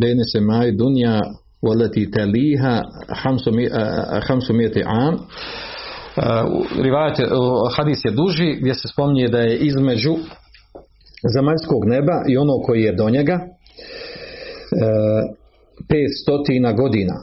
Bene 0.00 0.24
se 0.32 0.40
maj 0.40 0.72
dunja 0.72 1.20
والتي 1.62 2.06
تليها 2.06 2.82
خمسمائة 4.20 4.84
عام 4.84 5.18
rivajet, 6.81 7.17
hadis 7.75 8.05
je 8.05 8.11
duži 8.11 8.55
gdje 8.61 8.73
se 8.73 8.87
spominje 8.87 9.27
da 9.27 9.39
je 9.39 9.57
između 9.57 10.15
zemaljskog 11.35 11.85
neba 11.85 12.23
i 12.29 12.37
ono 12.37 12.53
koji 12.65 12.81
je 12.83 12.95
do 12.95 13.09
njega 13.09 13.39
pet 15.89 16.11
stotina 16.21 16.73
godina. 16.73 17.15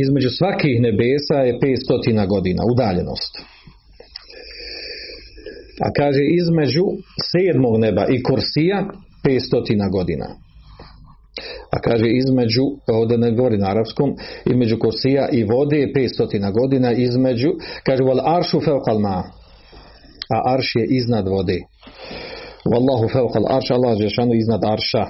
Između 0.00 0.30
svakih 0.30 0.80
nebesa 0.80 1.34
je 1.34 1.58
pet 1.60 1.78
stotina 1.84 2.26
godina 2.26 2.62
udaljenost. 2.72 3.38
A 5.84 5.92
kaže 5.96 6.20
između 6.40 6.84
sedmog 7.30 7.80
neba 7.80 8.06
i 8.06 8.22
kursija 8.22 8.88
pet 9.24 9.42
stotina 9.46 9.88
godina 9.88 10.41
a 11.70 11.80
kaže 11.80 12.06
između, 12.08 12.64
ovdje 12.86 13.18
ne 13.18 13.30
govori 13.30 13.58
na 13.58 13.70
arapskom, 13.70 14.16
između 14.46 14.78
kosija 14.78 15.28
i 15.32 15.44
vode 15.44 15.76
je 15.76 15.92
500 15.92 16.52
godina, 16.60 16.92
između, 16.92 17.50
kaže 17.86 18.02
wal 18.02 18.20
aršu 18.36 18.60
fevkal 18.60 18.98
ma, 18.98 19.22
a 20.34 20.54
arš 20.54 20.76
je 20.76 20.86
iznad 20.90 21.28
vode. 21.28 21.58
Wallahu 22.72 23.12
fevkal 23.12 23.44
arš, 23.56 23.70
Allah 23.70 24.00
je 24.00 24.38
iznad 24.38 24.64
arša. 24.64 25.04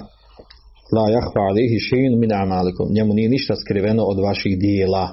La 0.97 1.05
jahfa 1.11 1.41
alihi 1.51 1.77
še'in 1.89 2.19
min 2.21 2.33
amalikum. 2.33 2.87
Njemu 2.97 3.15
nije 3.15 3.29
ništa 3.29 3.55
skriveno 3.57 4.03
od 4.05 4.19
vaših 4.19 4.59
dijela. 4.59 5.09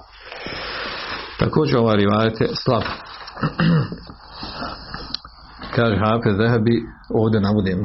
Također 1.39 1.77
ova 1.77 1.95
rivajet 1.95 2.41
je 2.41 2.47
slab. 2.63 2.83
Kaže 5.79 5.95
Hafez 6.05 6.35
Zahabi 6.37 6.75
ovdje 7.21 7.39
navodim 7.41 7.77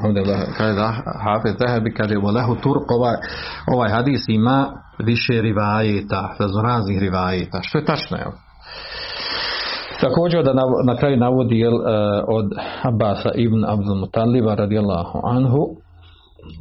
kaže 0.57 0.75
da 0.81 0.87
Hafez 1.25 1.55
Zahabi 1.59 1.95
kaže 1.99 2.17
volehu 2.17 2.55
Turk 2.55 2.87
ovaj, 2.97 3.17
ovaj 3.75 3.91
hadis 3.91 4.23
ima 4.29 4.59
više 4.99 5.43
rivajeta 5.43 6.23
raznih 6.65 6.99
rivajeta 7.01 7.59
što 7.63 7.79
je 7.79 7.85
tačno 7.85 8.17
je 8.17 8.27
također 10.01 10.45
da 10.45 10.53
na, 10.53 10.63
na 10.85 10.97
kraju 10.97 11.17
navodi 11.17 11.59
jel, 11.59 11.75
uh, 11.75 11.83
od 12.29 12.47
Abasa 12.83 13.31
ibn 13.35 13.65
Abdul 13.65 13.97
Mutaliba 13.97 14.55
radijallahu 14.55 15.21
anhu 15.25 15.63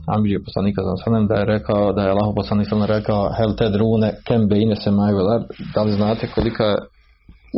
Amidži 0.07 0.45
poslanika 0.47 0.81
sallam 1.03 1.27
da 1.27 1.35
je 1.35 1.45
rekao 1.45 1.93
da 1.93 2.01
je 2.01 2.09
Allah 2.09 2.29
poslanik 2.35 2.69
sallam 2.69 2.87
rekao 2.97 3.31
hel 3.37 3.51
tedrune 3.57 4.09
kem 4.27 4.47
bejne 4.47 4.75
se 4.75 4.91
da 5.75 5.83
li 5.83 5.91
znate 5.91 6.27
kolika 6.35 6.63
je 6.63 6.77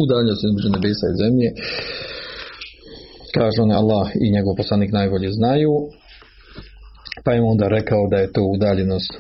udaljenost 0.04 0.42
između 0.44 0.70
nebesa 0.76 1.06
i 1.10 1.18
zemlje 1.24 1.50
kaže 3.38 3.62
on 3.62 3.72
Allah 3.72 4.08
i 4.26 4.32
njegov 4.32 4.54
poslanik 4.58 4.92
najbolje 4.92 5.30
znaju 5.32 5.72
pa 7.24 7.34
im 7.34 7.44
onda 7.44 7.68
rekao 7.68 8.08
da 8.12 8.18
je 8.18 8.32
to 8.32 8.42
udaljenost 8.56 9.12
e, 9.14 9.20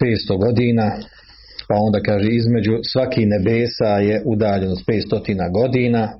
500 0.00 0.44
godina 0.44 0.86
pa 1.68 1.74
onda 1.86 2.00
kaže 2.00 2.28
između 2.30 2.72
svaki 2.92 3.26
nebesa 3.26 3.92
je 4.08 4.22
udaljenost 4.24 4.82
500 4.86 5.52
godina. 5.52 6.02
E, 6.02 6.12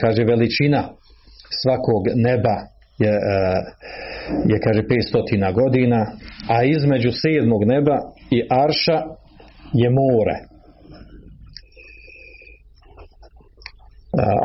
kaže 0.00 0.24
veličina 0.24 0.88
svakog 1.62 2.02
neba 2.14 2.56
je, 2.98 3.14
e, 3.36 3.48
je 4.50 4.58
kaže 4.64 4.82
500 4.82 5.52
godina 5.52 6.06
a 6.48 6.64
između 6.64 7.10
sedmog 7.12 7.64
neba 7.64 7.96
i 8.30 8.38
arša 8.50 8.98
je 9.72 9.90
more 9.90 10.51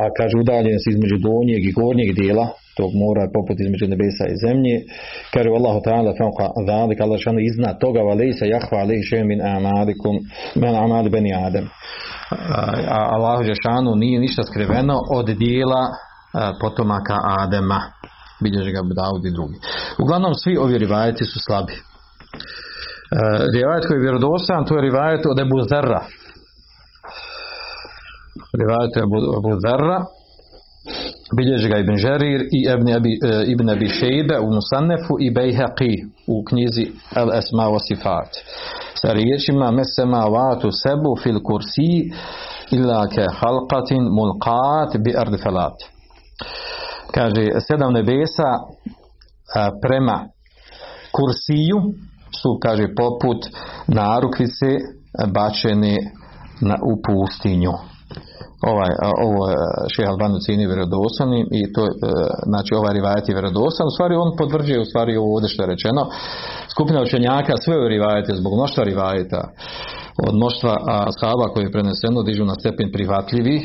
a 0.03 0.05
kaže 0.17 0.35
udaljenost 0.43 0.87
između 0.87 1.17
donjeg 1.27 1.61
i 1.65 1.75
gornjeg 1.79 2.09
dijela 2.19 2.47
tog 2.77 2.91
mora 3.03 3.23
poput 3.35 3.57
između 3.59 3.85
nebesa 3.93 4.25
i 4.29 4.39
zemlje 4.45 4.75
kaže 5.33 5.49
Allahu 5.59 5.79
ta'ala 5.87 6.11
fauqa 6.19 6.47
zalik 6.69 6.99
Allah 7.01 7.19
šanu 7.25 7.39
iznad 7.49 7.75
toga 7.83 8.01
wa 8.07 8.13
lejsa 8.21 8.45
jahva 8.55 8.77
alejhi 8.83 9.03
še 9.09 9.19
min 9.31 9.39
amalikum 9.55 10.15
min 10.61 10.73
amali 10.83 11.09
beni 11.15 11.31
adem 11.47 11.65
a 12.97 12.99
Allahu 13.15 13.43
Žešanu 13.43 13.95
nije 13.95 14.19
ništa 14.19 14.43
skriveno 14.43 14.97
od 15.11 15.25
dijela 15.25 15.83
potomaka 16.61 17.17
Adema 17.39 17.81
bilježi 18.43 18.71
ga 18.71 18.81
Daud 18.81 19.25
i 19.25 19.31
drugi. 19.37 19.57
Uglavnom 20.03 20.33
svi 20.33 20.57
ovi 20.57 20.77
rivajeti 20.77 21.25
su 21.25 21.39
slabi. 21.39 21.75
Rivajet 23.55 23.85
koji 23.87 23.97
je 23.97 24.05
vjerodostan, 24.07 24.65
to 24.65 24.75
je 24.75 24.81
rivajet 24.81 25.25
od 25.25 25.39
Ebu 25.39 25.57
Zerra. 25.71 26.01
Ebu, 29.03 29.17
Ebu 29.37 29.51
Zerra, 29.65 29.99
bilježi 31.37 31.69
ga 31.69 31.77
Ibn 31.77 31.95
Žerir 31.97 32.41
i 32.41 32.59
Ibn 32.73 32.93
Abi, 32.93 33.13
e, 33.23 33.43
Ibn 33.47 33.69
Abi 33.69 33.87
Šejbe 33.89 34.39
u 34.39 34.53
Musannefu 34.53 35.13
i 35.19 35.31
Bejhaqi 35.31 35.93
u 36.27 36.43
knjizi 36.49 36.85
El 37.15 37.29
Esma 37.39 37.65
wa 37.73 37.79
Sifat 37.87 38.31
sa 39.01 39.13
riječima 39.13 39.71
Mesema 39.71 40.25
vatu 40.25 40.69
sebu 40.71 41.15
fil 41.23 41.39
kursi 41.43 42.11
illa 42.71 43.07
ke 43.07 43.25
halqatin 43.39 44.03
mulqat 44.17 44.97
bi 45.03 45.11
ardi 45.17 45.37
felat 45.37 45.77
kaže 47.15 47.45
sedam 47.59 47.93
nebesa 47.93 48.49
a, 49.55 49.71
prema 49.81 50.17
kursiju 51.11 51.79
su 52.41 52.59
kaže 52.63 52.87
poput 52.95 53.45
narukvice 53.87 54.71
bačene 55.33 55.95
na, 56.61 56.75
u 56.91 56.93
pustinju 57.05 57.71
ovaj, 58.61 58.91
ovo 59.27 59.49
je 59.49 59.57
šeha 59.93 60.11
Albanu 60.11 60.37
cijeni 60.39 60.67
vjerodostanim 60.67 61.45
i 61.59 61.73
to, 61.73 61.83
znači 62.51 62.71
ovaj 62.75 62.93
rivajet 62.93 63.29
je 63.29 63.35
vjerodostan, 63.35 63.87
u 63.87 63.95
stvari 63.95 64.15
on 64.15 64.37
potvrđuje 64.37 64.79
u 64.81 64.89
stvari 64.91 65.17
ovo 65.17 65.33
ovdje 65.35 65.49
što 65.49 65.63
je 65.63 65.71
rečeno. 65.73 66.01
Skupina 66.73 67.01
učenjaka 67.01 67.53
sve 67.57 67.77
ove 67.77 67.89
rivajete 67.89 68.31
zbog 68.35 68.53
mnoštva 68.53 68.83
rivajeta 68.83 69.41
od 70.27 70.35
mnoštva 70.35 70.73
ashaba 71.11 71.45
koje 71.53 71.63
je 71.63 71.71
preneseno 71.71 72.23
dižu 72.23 72.45
na 72.45 72.55
stepen 72.59 72.89
prihvatljivih 72.93 73.61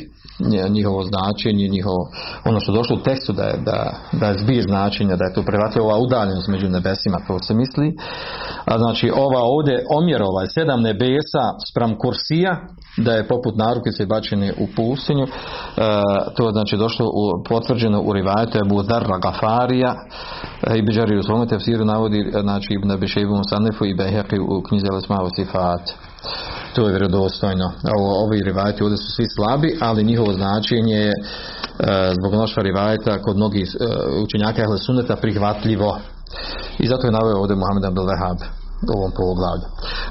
njihovo 0.71 1.03
značenje, 1.03 1.69
njihovo, 1.69 2.09
ono 2.45 2.61
što 2.61 2.73
je 2.73 2.77
došlo 2.77 2.97
u 2.97 3.03
tekstu 3.03 3.33
da 3.33 3.43
je, 3.43 3.57
da, 3.65 3.93
da 4.13 4.27
je 4.27 4.39
zbir 4.39 4.63
značenja, 4.63 5.17
da 5.17 5.25
je 5.25 5.35
to 5.35 5.43
prihvatljivo 5.43 5.87
ova 5.87 5.99
udaljenost 5.99 6.49
među 6.49 6.69
nebesima, 6.69 7.19
to 7.27 7.39
se 7.39 7.55
misli. 7.55 7.97
A 8.65 8.79
znači 8.79 9.11
ova 9.11 9.41
ovdje 9.43 9.85
omjer 9.99 10.23
ovaj 10.23 10.47
sedam 10.47 10.81
nebesa 10.81 11.45
spram 11.71 11.99
kursija, 11.99 12.57
da 12.97 13.13
je 13.15 13.29
poput 13.29 13.57
narukice 13.57 14.07
bačene 14.07 14.53
u 14.59 14.67
pustinju, 14.77 15.25
e, 15.25 15.29
to 16.37 16.47
je 16.47 16.53
znači 16.53 16.77
došlo 16.77 17.07
u, 17.07 17.45
potvrđeno 17.49 18.03
u 18.03 18.13
rivajetu 18.13 18.59
Ebu 18.59 18.83
Darra 18.83 19.19
Gafarija 19.19 19.95
e, 20.63 20.79
i 20.79 20.83
Beđari 20.83 21.19
u 21.19 21.23
svome 21.23 21.47
tefsiru 21.47 21.85
navodi 21.85 22.33
znači 22.41 22.69
Ibn 22.75 22.91
Abišebu 22.91 23.37
Musanefu 23.37 23.85
i 23.87 23.95
Beheki 23.95 24.39
u 24.39 24.63
knjizi 24.69 24.87
Al-Ismavu 24.87 25.29
Sifat. 25.37 25.83
To 26.75 26.87
je 26.87 26.91
vjerodostojno. 26.91 27.73
Ovo, 27.99 28.25
ovi 28.25 28.43
rivajeti 28.43 28.83
ovdje 28.83 28.99
su 28.99 29.13
svi 29.13 29.27
slabi, 29.37 29.79
ali 29.81 30.05
njihovo 30.05 30.33
značenje 30.33 30.95
je 30.95 31.13
e, 31.13 31.15
zbog 32.19 32.33
mnoštva 32.33 32.63
rivajeta 32.63 33.23
kod 33.23 33.37
mnogih 33.37 33.77
e, 33.81 33.85
učenjaka 34.25 34.63
Ehle 34.63 34.79
Sunneta 34.79 35.17
prihvatljivo. 35.17 35.99
I 36.79 36.87
zato 36.87 37.07
je 37.07 37.13
naveo 37.13 37.39
ovdje 37.39 37.57
Muhammed 37.57 37.85
Abdel 37.85 38.05
Wahab 38.05 38.39
u 38.91 38.93
ovom 38.99 39.13
poglavlju. 39.21 39.67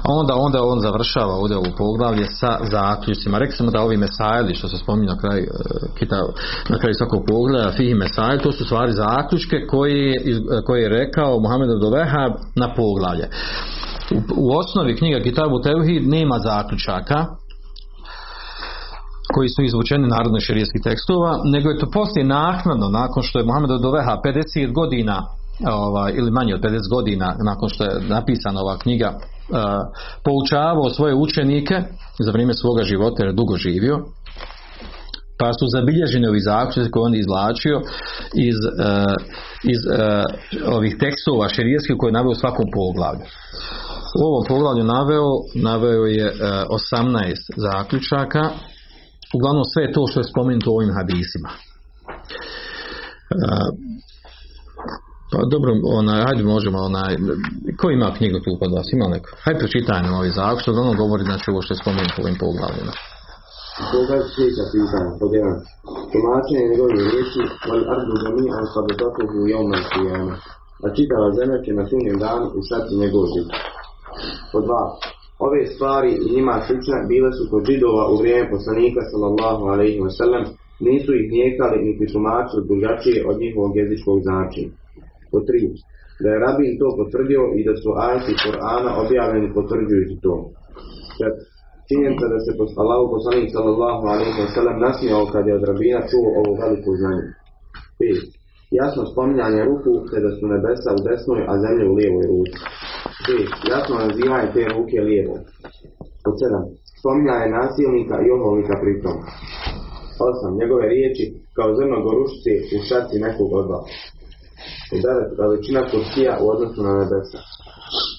A 0.06 0.08
onda, 0.20 0.34
onda 0.34 0.58
on 0.62 0.80
završava 0.80 1.34
ovdje 1.34 1.56
ovo 1.56 1.70
poglavlje 1.78 2.26
sa 2.26 2.58
zaključcima. 2.70 3.38
Rekli 3.38 3.56
smo 3.56 3.70
da 3.70 3.80
ovi 3.80 3.96
mesajli 3.96 4.54
što 4.54 4.68
se 4.68 4.76
spominje 4.76 5.06
na 5.06 5.18
kraju, 5.18 5.46
kita, 5.98 6.16
na 6.68 6.78
kraju 6.78 6.94
svakog 6.94 7.22
poglavlja, 7.28 7.72
fihi 7.72 7.94
mesajli, 7.94 8.42
to 8.42 8.52
su 8.52 8.64
stvari 8.64 8.92
zaključke 8.92 9.56
koje, 9.70 10.14
koje 10.66 10.82
je 10.82 10.88
rekao 10.88 11.40
Muhammed 11.40 11.70
Abdel 11.70 11.90
Wahab 11.90 12.32
na 12.54 12.74
poglavlje. 12.74 13.28
U, 14.36 14.56
osnovi 14.56 14.96
knjiga 14.96 15.20
Kitabu 15.20 15.60
Tevhid 15.60 16.08
nema 16.08 16.38
zaključaka 16.38 17.26
koji 19.34 19.48
su 19.48 19.62
izvučeni 19.62 20.08
narodno 20.08 20.40
širijskih 20.40 20.80
tekstova, 20.84 21.40
nego 21.44 21.70
je 21.70 21.78
to 21.78 21.86
poslije 21.92 22.24
naknadno, 22.24 22.88
nakon 22.88 23.22
što 23.22 23.38
je 23.38 23.44
Muhammed 23.44 23.70
Adoveha 23.70 24.20
50 24.24 24.72
godina 24.72 25.22
ovaj, 25.70 26.12
ili 26.16 26.30
manje 26.30 26.54
od 26.54 26.60
50 26.60 26.90
godina 26.90 27.36
nakon 27.44 27.68
što 27.68 27.84
je 27.84 28.00
napisana 28.08 28.60
ova 28.60 28.78
knjiga 28.78 29.08
uh, 29.14 29.18
poučavao 30.24 30.90
svoje 30.90 31.14
učenike 31.14 31.82
za 32.18 32.32
vrijeme 32.32 32.54
svoga 32.54 32.82
života 32.82 33.16
jer 33.18 33.28
je 33.28 33.32
dugo 33.40 33.56
živio 33.56 33.98
pa 35.38 35.52
su 35.52 35.66
zabilježeni 35.66 36.26
ovi 36.26 36.40
zaključci 36.40 36.90
koje 36.90 37.04
on 37.04 37.14
izlačio 37.14 37.80
iz, 38.48 38.58
uh, 38.64 39.14
iz 39.72 39.80
uh, 39.86 39.94
ovih 40.76 40.96
tekstova 41.00 41.48
šerijetskih 41.48 41.96
koje 41.98 42.08
je 42.08 42.12
naveo 42.12 42.30
u 42.30 42.40
svakom 42.42 42.66
poglavlju 42.74 43.26
u 44.18 44.20
ovom 44.28 44.44
poglavlju 44.48 44.84
naveo 44.84 45.30
naveo 45.54 46.04
je 46.18 46.26
18 46.34 47.34
zaključaka 47.66 48.42
uglavnom 49.36 49.64
sve 49.72 49.92
to 49.92 50.06
što 50.06 50.20
je 50.20 50.30
spomenuto 50.32 50.70
u 50.70 50.76
ovim 50.76 50.92
hadisima 50.98 51.50
pa 55.30 55.38
dobro, 55.54 55.70
onaj, 55.98 56.18
hajde 56.26 56.44
možemo, 56.54 56.78
onaj, 56.90 57.12
ko 57.80 57.86
ima 57.90 58.08
knjigu 58.18 58.38
tu 58.44 58.50
kod 58.60 58.70
vas, 58.76 58.88
ima 58.96 59.06
neko? 59.14 59.28
Hajde 59.44 59.58
pročitaj 59.62 60.00
nam 60.04 60.14
ovaj 60.18 60.32
zakon, 60.40 60.60
što 60.62 60.70
ono 60.86 60.94
govori, 61.02 61.22
znači 61.28 61.46
ovo 61.52 61.60
što 61.64 61.70
je 61.72 61.82
spomenuto 61.82 62.18
ovim 62.22 62.36
poglavljima. 62.44 62.92
Poglavlje 63.92 64.26
sljedeća 64.32 64.64
pitanja, 64.74 65.10
pod 65.20 65.30
jedan. 65.38 65.56
Tumačenje 66.10 66.64
njegove 66.70 66.92
riječi, 67.08 67.40
wal 67.68 67.82
ardu 67.94 68.14
zami 68.22 68.44
an 68.58 68.66
sabotatuhu 68.74 69.38
jevman 69.52 69.82
sijama. 69.90 70.34
A 70.84 70.86
čitava 70.96 71.26
zemlja 71.38 71.58
će 71.64 71.70
na 71.80 71.84
sunjem 71.90 72.16
danu 72.24 72.46
u 72.58 72.94
njegov 73.02 73.24
žit. 73.34 73.50
Pod 74.52 74.62
dva. 74.68 74.84
Ove 75.46 75.60
stvari 75.72 76.10
i 76.14 76.26
njima 76.36 76.54
slične 76.66 76.98
bile 77.12 77.30
su 77.36 77.42
kod 77.50 77.62
židova 77.70 78.04
u 78.12 78.14
vrijeme 78.20 78.52
poslanika 78.54 79.02
sallallahu 79.10 79.62
alaihi 79.72 80.00
wa 80.06 80.12
sallam, 80.18 80.44
nisu 80.88 81.10
ih 81.20 81.26
nijekali 81.36 81.76
niti 81.86 82.04
tumačili 82.12 82.68
drugačije 82.70 83.18
od 83.30 83.36
njihovog 83.42 83.72
jezičkog 83.80 84.16
značenja. 84.26 84.72
Po 85.30 85.38
tri. 85.48 85.62
Da 86.22 86.28
je 86.30 86.42
Rabin 86.44 86.72
to 86.80 86.88
potvrdio 87.00 87.42
i 87.58 87.60
da 87.68 87.74
su 87.82 87.88
ajati 88.06 88.40
Korana 88.42 88.90
objavljeni 89.02 89.54
potvrđujući 89.56 90.16
to. 90.24 90.34
Čet. 91.18 91.36
Činjenica 91.88 92.26
da 92.34 92.38
se 92.44 92.50
Allahu 92.82 93.06
poslanik 93.14 93.48
sallallahu 93.56 94.04
alaihi 94.12 94.38
wa 94.44 94.50
sallam 94.56 94.76
nasmijao 94.86 95.24
kad 95.32 95.44
je 95.46 95.56
od 95.58 95.64
Rabina 95.70 96.00
čuo 96.10 96.28
ovo 96.40 96.52
veliko 96.62 96.90
znanje. 97.00 97.26
5. 98.00 98.42
Jasno 98.80 99.02
spominjanje 99.12 99.60
ruku 99.70 99.92
te 100.08 100.16
da 100.24 100.30
su 100.36 100.44
nebesa 100.52 100.90
u 100.98 101.00
desnoj, 101.08 101.40
a 101.50 101.52
zemlje 101.64 101.84
u 101.88 101.96
lijevoj 101.98 102.24
ruci. 102.32 102.58
5. 103.02 103.72
Jasno 103.72 103.94
nazivanje 104.04 104.48
te 104.54 104.62
ruke 104.74 104.98
lijevo. 105.08 105.36
Pod 106.24 106.34
7. 106.40 106.62
Spominjanje 106.98 107.48
nasilnika 107.58 108.16
i 108.20 108.30
oholnika 108.36 108.74
pritom. 108.82 109.16
8. 110.46 110.60
Njegove 110.60 110.84
riječi 110.94 111.24
kao 111.56 111.68
zrno 111.78 111.96
gorušice 112.06 112.52
u 112.76 112.78
šaci 112.88 113.16
nekog 113.26 113.48
od 113.60 113.66
vas. 113.72 113.86
9. 114.92 115.38
Veličina 115.40 115.80
kursija 115.90 116.32
u 116.42 116.46
odnosu 116.54 116.78
na 116.86 116.92
nebesa. 117.00 117.40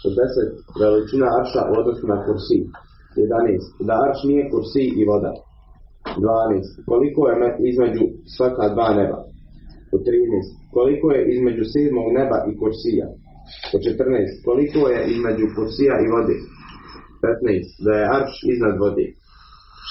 10. 0.05 0.81
Veličina 0.81 1.27
arša 1.39 1.61
u 1.71 1.73
odnosu 1.81 2.03
na 2.13 2.17
kursi. 2.25 2.57
11. 3.15 3.87
Da 3.87 3.93
arš 4.05 4.19
nije 4.29 4.43
kursi 4.51 4.83
i 4.99 5.01
voda. 5.09 5.33
12. 6.17 6.85
Koliko 6.91 7.21
je 7.29 7.35
između 7.71 8.03
svaka 8.35 8.65
dva 8.73 8.89
neba. 8.99 9.19
13. 9.91 10.73
Koliko 10.75 11.05
je 11.15 11.19
između 11.33 11.63
sedmog 11.73 12.07
neba 12.19 12.37
i 12.49 12.51
kursija. 12.59 13.07
14. 13.85 14.45
Koliko 14.47 14.79
je 14.93 14.99
između 15.13 15.45
kursija 15.55 15.95
i 15.99 16.11
vode. 16.13 16.35
15. 17.23 17.85
Da 17.85 17.93
je 17.99 18.09
arš 18.17 18.33
iznad 18.53 18.75
vode. 18.83 19.05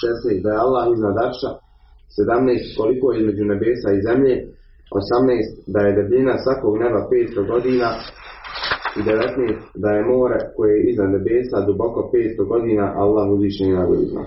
16. 0.03 0.42
Da 0.44 0.51
je 0.53 0.62
Allah 0.66 0.85
iznad 0.96 1.16
arša. 1.27 1.51
17. 2.18 2.79
Koliko 2.79 3.05
je 3.09 3.16
između 3.20 3.44
nebesa 3.53 3.88
i 3.92 4.05
zemlje. 4.09 4.35
18 4.92 5.72
da 5.75 5.81
je 5.87 5.96
debljina 5.98 6.35
svakog 6.44 6.75
neba 6.85 7.01
500 7.11 7.53
godina 7.53 7.88
i 8.98 9.01
19 9.03 9.83
da 9.83 9.90
je 9.96 10.03
more 10.12 10.38
koje 10.57 10.70
je 10.75 10.85
iznad 10.90 11.11
nebesa 11.16 11.59
duboko 11.68 12.01
500 12.12 12.48
godina 12.53 12.85
Allah 13.03 13.25
uzvišen 13.35 13.66
i 13.68 13.77
najbolji 13.79 14.07
zna. 14.12 14.25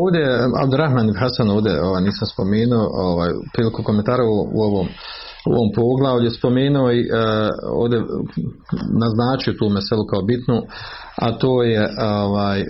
Ovdje 0.00 0.22
Abdurrahman 0.62 1.08
ibn 1.08 1.18
Hasan 1.22 1.48
ovdje 1.56 1.72
ovaj, 1.88 2.02
nisam 2.08 2.26
spomenuo 2.32 2.84
ovaj, 3.08 3.30
priliku 3.54 3.80
komentara 3.88 4.24
u, 4.34 4.36
u 4.56 4.58
ovom 4.68 4.86
u 5.48 5.52
ovom 5.52 5.70
poglavlju 5.76 6.30
spomenuo 6.30 6.92
i 6.92 7.00
uh, 7.00 7.08
ovdje 7.80 7.98
naznačio 9.02 9.58
tu 9.58 9.68
meselu 9.68 10.04
kao 10.10 10.22
bitnu 10.22 10.62
a 11.16 11.38
to 11.38 11.62
je 11.62 11.88
ovaj 11.98 12.64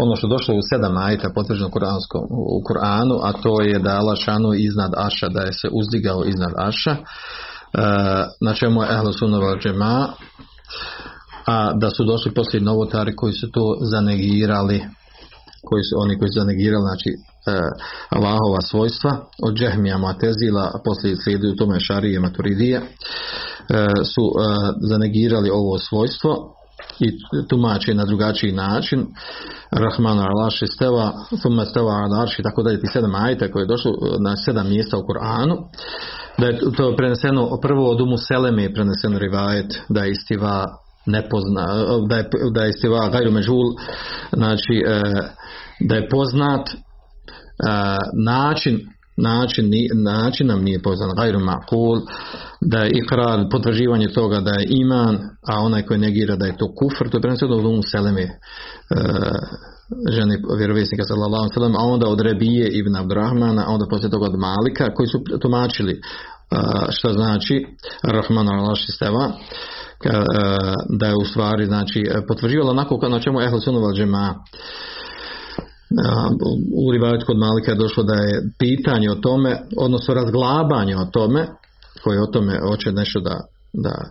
ono 0.00 0.16
što 0.16 0.26
je 0.26 0.30
došlo 0.30 0.54
u 0.54 0.62
sedam 0.70 0.96
ajta 0.96 1.30
potvrđeno 1.34 1.70
u 2.30 2.62
Kur'anu, 2.68 3.16
a 3.22 3.32
to 3.42 3.62
je 3.62 3.78
da 3.78 3.90
Allah 3.90 4.18
iznad 4.56 4.92
Aša, 4.96 5.28
da 5.28 5.40
je 5.40 5.52
se 5.52 5.68
uzdigao 5.72 6.24
iznad 6.24 6.52
Aša, 6.56 6.90
e, 6.90 6.98
na 8.40 8.54
čemu 8.54 8.82
je 8.82 8.88
Sunova 9.18 9.56
džema, 9.62 10.08
a 11.46 11.72
da 11.72 11.90
su 11.90 12.04
došli 12.04 12.34
poslije 12.34 12.62
novotari 12.62 13.16
koji 13.16 13.32
su 13.32 13.50
to 13.50 13.76
zanegirali, 13.80 14.78
koji 15.68 15.82
su 15.82 15.94
oni 16.02 16.18
koji 16.18 16.28
su 16.28 16.40
zanegirali, 16.40 16.82
znači 16.82 17.10
e, 17.10 17.18
Allahova 18.08 18.60
svojstva, 18.60 19.10
od 19.42 19.54
Džehmija 19.54 19.98
Matezila, 19.98 20.80
poslije 20.84 21.16
slijedi 21.16 21.48
u 21.48 21.56
tome 21.56 21.80
Šarije 21.80 22.20
Maturidije, 22.20 22.76
e, 22.76 22.84
su 24.04 24.22
e, 24.22 24.42
zanegirali 24.88 25.50
ovo 25.50 25.78
svojstvo, 25.78 26.54
i 27.00 27.08
tumači 27.48 27.94
na 27.94 28.04
drugačiji 28.04 28.52
način. 28.52 29.06
Rahman 29.70 30.18
al-Arši 30.18 30.66
steva 30.66 31.12
Thumma 31.40 31.64
steva 31.64 31.90
al-Arši 31.90 32.42
tako 32.42 32.62
dalje 32.62 32.80
ti 32.80 32.86
sedam 32.86 33.14
ajta 33.14 33.52
koje 33.52 33.62
je 33.62 33.66
došlo 33.66 33.92
na 34.20 34.36
sedam 34.36 34.68
mjesta 34.68 34.98
u 34.98 35.06
Koranu 35.06 35.56
da 36.38 36.46
je 36.46 36.58
to 36.76 36.96
preneseno 36.96 37.58
prvo 37.62 37.90
od 37.90 38.00
Umu 38.00 38.16
Seleme 38.16 38.62
je 38.62 38.74
preneseno 38.74 39.18
rivajet 39.18 39.80
da 39.88 40.00
je 40.04 40.10
istiva 40.10 40.66
nepozna, 41.06 41.66
da 42.08 42.16
je, 42.16 42.28
da 42.54 42.62
je 42.62 42.70
istiva 42.70 43.08
gajru 43.08 43.30
međul 43.30 43.64
znači 44.32 44.82
e, 44.86 45.02
da 45.80 45.94
je 45.94 46.08
poznat 46.08 46.68
e, 46.68 46.76
način 48.24 48.80
način, 49.20 49.70
način 50.04 50.46
nam 50.46 50.62
nije 50.62 50.82
poznat. 50.82 51.16
Gajru 51.16 51.38
ma'kul 51.38 52.00
da 52.60 52.78
je 52.78 52.90
ikrar 52.94 53.44
potvrđivanje 53.50 54.08
toga 54.08 54.40
da 54.40 54.50
je 54.50 54.66
iman 54.68 55.18
a 55.46 55.60
onaj 55.60 55.82
koji 55.82 55.98
negira 55.98 56.36
da 56.36 56.46
je 56.46 56.56
to 56.56 56.74
kufr 56.74 57.10
to 57.10 57.16
je 57.16 57.22
preneseno 57.22 57.56
od 57.56 57.64
Umu 57.64 57.82
Seleme 57.82 58.22
e, 58.22 58.28
žene 60.10 60.38
vjerovjesnika 60.58 61.04
sallallahu 61.04 61.48
sellem, 61.54 61.76
a 61.76 61.82
onda 61.82 62.08
od 62.08 62.20
Rebije 62.20 62.68
ibn 62.68 62.96
Abdurrahmana, 62.96 63.64
a 63.66 63.70
onda 63.70 63.86
poslije 63.90 64.10
toga 64.10 64.26
od 64.26 64.38
Malika 64.38 64.94
koji 64.94 65.06
su 65.06 65.18
tumačili 65.40 66.00
što 66.90 67.12
znači 67.12 67.66
Rahman 68.02 68.46
al-Laši 68.46 68.92
steva 68.94 69.32
da 70.98 71.06
je 71.06 71.14
u 71.22 71.24
stvari 71.24 71.66
znači 71.66 72.10
potvrđivalo 72.28 72.70
onako 72.70 73.08
na 73.08 73.20
čemu 73.20 73.40
Ehl 73.40 73.56
Sunnah 73.64 73.94
džema 73.94 74.34
u 76.86 76.92
rivajetu 76.92 77.26
kod 77.26 77.38
Malika 77.38 77.70
je 77.70 77.78
došlo 77.78 78.02
da 78.02 78.14
je 78.14 78.42
pitanje 78.58 79.10
o 79.10 79.14
tome, 79.14 79.60
odnosno 79.76 80.14
razglabanje 80.14 80.96
o 80.96 81.04
tome, 81.04 81.46
koji 82.04 82.18
o 82.18 82.26
tome 82.26 82.58
hoće 82.68 82.92
nešto 82.92 83.20
da, 83.20 83.40
da, 83.72 84.10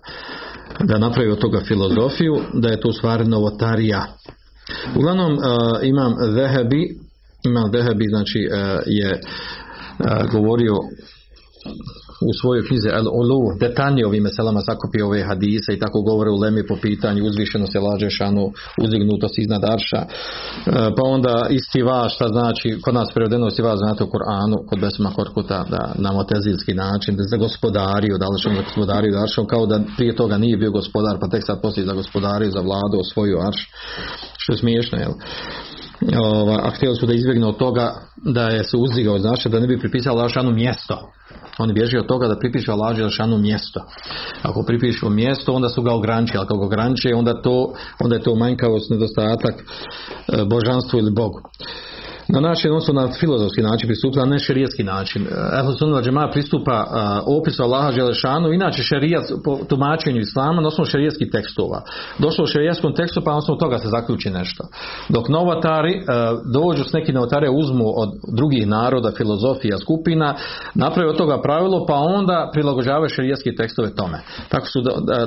da 0.84 0.98
napravi 0.98 1.32
od 1.32 1.40
toga 1.40 1.62
filozofiju, 1.68 2.38
da 2.54 2.70
je 2.70 2.80
to 2.80 2.90
u 2.90 2.94
stvari 2.94 3.26
novotarija. 3.26 4.06
Uglavnom 4.96 5.34
uh, 5.34 5.44
imam 5.84 6.14
Vehebi, 6.36 7.00
imam 7.44 7.72
Vehebi 7.72 8.06
znači 8.10 8.50
uh, 8.52 8.80
je 8.86 9.20
uh, 9.20 10.32
govorio 10.32 10.74
u 12.22 12.32
svojoj 12.42 12.68
knjizi 12.68 12.90
El 12.90 13.08
Ulu 13.22 13.42
detaljnije 13.60 14.08
ovim 14.08 14.24
meselama 14.24 14.62
sakupio 14.62 15.06
ove 15.06 15.24
hadise 15.24 15.74
i 15.74 15.80
tako 15.80 16.02
govore 16.02 16.30
u 16.32 16.38
Lemi 16.44 16.68
po 16.68 16.76
pitanju 16.82 17.26
uzvišenosti 17.26 17.78
laže 17.78 18.10
šanu, 18.10 18.52
uzdignutost 18.84 19.36
iznad 19.38 19.64
arša. 19.76 20.02
E, 20.02 20.08
pa 20.96 21.04
onda 21.16 21.48
istiva 21.50 22.10
šta 22.10 22.28
znači, 22.28 22.78
kod 22.84 22.94
nas 22.94 23.10
prevedeno 23.14 23.48
istiva 23.48 23.78
znate 23.78 24.04
u 24.04 24.10
Koranu, 24.10 24.58
kod 24.70 24.80
Besma 24.80 25.12
Korkuta, 25.16 25.66
da 25.70 25.94
na 25.96 26.12
motezilski 26.12 26.74
način, 26.74 27.16
da 27.16 27.24
za 27.24 27.38
gospodario, 27.38 28.18
da 28.18 28.26
li 28.28 28.56
da 28.56 28.62
gospodario 28.62 29.22
aršom, 29.22 29.46
kao 29.48 29.66
da 29.66 29.82
prije 29.98 30.16
toga 30.16 30.38
nije 30.38 30.58
bio 30.58 30.72
gospodar, 30.72 31.18
pa 31.22 31.28
tek 31.28 31.44
sad 31.46 31.62
poslije 31.62 31.86
za 31.86 31.94
gospodario, 31.94 32.52
za 32.52 32.62
vladu, 32.62 33.04
svoju 33.14 33.38
arš. 33.48 33.70
Što 34.38 34.54
je 34.54 34.58
smiješno, 34.58 34.98
jel? 34.98 35.12
Ova, 36.18 36.60
a 36.64 36.70
htjeli 36.70 36.96
su 36.96 37.06
da 37.06 37.14
izbjegnu 37.14 37.48
od 37.48 37.58
toga 37.58 37.94
da 38.16 38.50
je 38.50 38.64
se 38.64 38.78
uzdigao, 38.78 39.20
znači 39.20 39.50
da 39.50 39.60
ne 39.60 39.68
bi 39.68 39.80
pripisao 39.80 40.16
Lašanu 40.16 40.52
mjesto. 40.52 41.12
Oni 41.58 41.74
bježi 41.74 41.98
od 41.98 42.06
toga 42.06 42.28
da 42.28 42.40
pripišu 42.40 42.72
Allah 42.72 42.96
Đelšanu 42.96 43.38
mjesto. 43.38 43.82
Ako 44.42 44.64
pripišu 44.64 45.10
mjesto, 45.10 45.54
onda 45.54 45.70
su 45.70 45.82
ga 45.82 45.94
ograničili. 45.94 46.44
Ako 46.44 46.58
ga 46.58 46.66
ograniče, 46.66 47.16
onda, 47.16 47.42
to, 47.42 47.74
onda 48.00 48.16
je 48.16 48.24
to 48.24 48.36
manjkavost, 48.36 48.90
nedostatak 48.90 49.56
e, 49.56 49.64
božanstvu 50.46 51.00
ili 51.00 51.12
Bogu 51.12 51.42
na 52.30 52.40
način, 52.40 52.72
odnosno 52.72 52.94
na 52.94 53.08
filozofski 53.20 53.62
način 53.62 53.88
pristupa, 53.88 54.20
na 54.20 54.26
ne 54.26 54.40
šerijetski 54.40 54.84
način. 54.84 55.28
Ehlu 55.60 55.74
sunnah 55.74 56.04
džema 56.04 56.30
pristupa 56.32 56.86
uh, 56.88 57.40
opisu 57.42 57.64
Allaha 57.64 57.92
Želešanu, 57.92 58.54
inače 58.54 58.84
šerijat 58.84 59.24
po 59.46 59.60
tumačenju 59.70 60.20
Islama 60.20 60.62
na 60.62 60.68
osnovu 60.68 60.86
šerijetskih 60.86 61.28
tekstova. 61.32 61.82
Došlo 62.18 62.44
u 62.44 62.48
šerijetskom 62.48 62.94
tekstu, 62.94 63.22
pa 63.26 63.32
na 63.32 63.38
osnovu 63.38 63.60
toga 63.60 63.78
se 63.78 63.88
zaključi 63.88 64.30
nešto. 64.30 64.64
Dok 65.10 65.30
novotari 65.30 65.94
uh, 65.98 66.06
dođu 66.54 66.84
s 66.84 66.94
neki 66.94 67.14
novotare, 67.14 67.50
uzmu 67.50 67.86
od 67.96 68.10
drugih 68.36 68.68
naroda, 68.68 69.12
filozofija, 69.18 69.78
skupina, 69.78 70.36
naprave 70.76 71.10
od 71.10 71.18
toga 71.18 71.42
pravilo, 71.42 71.86
pa 71.86 71.96
onda 71.96 72.50
prilagođavaju 72.54 73.10
šerijetske 73.10 73.56
tekstove 73.58 73.96
tome. 73.96 74.20
Tako, 74.50 74.68
su, 74.68 74.80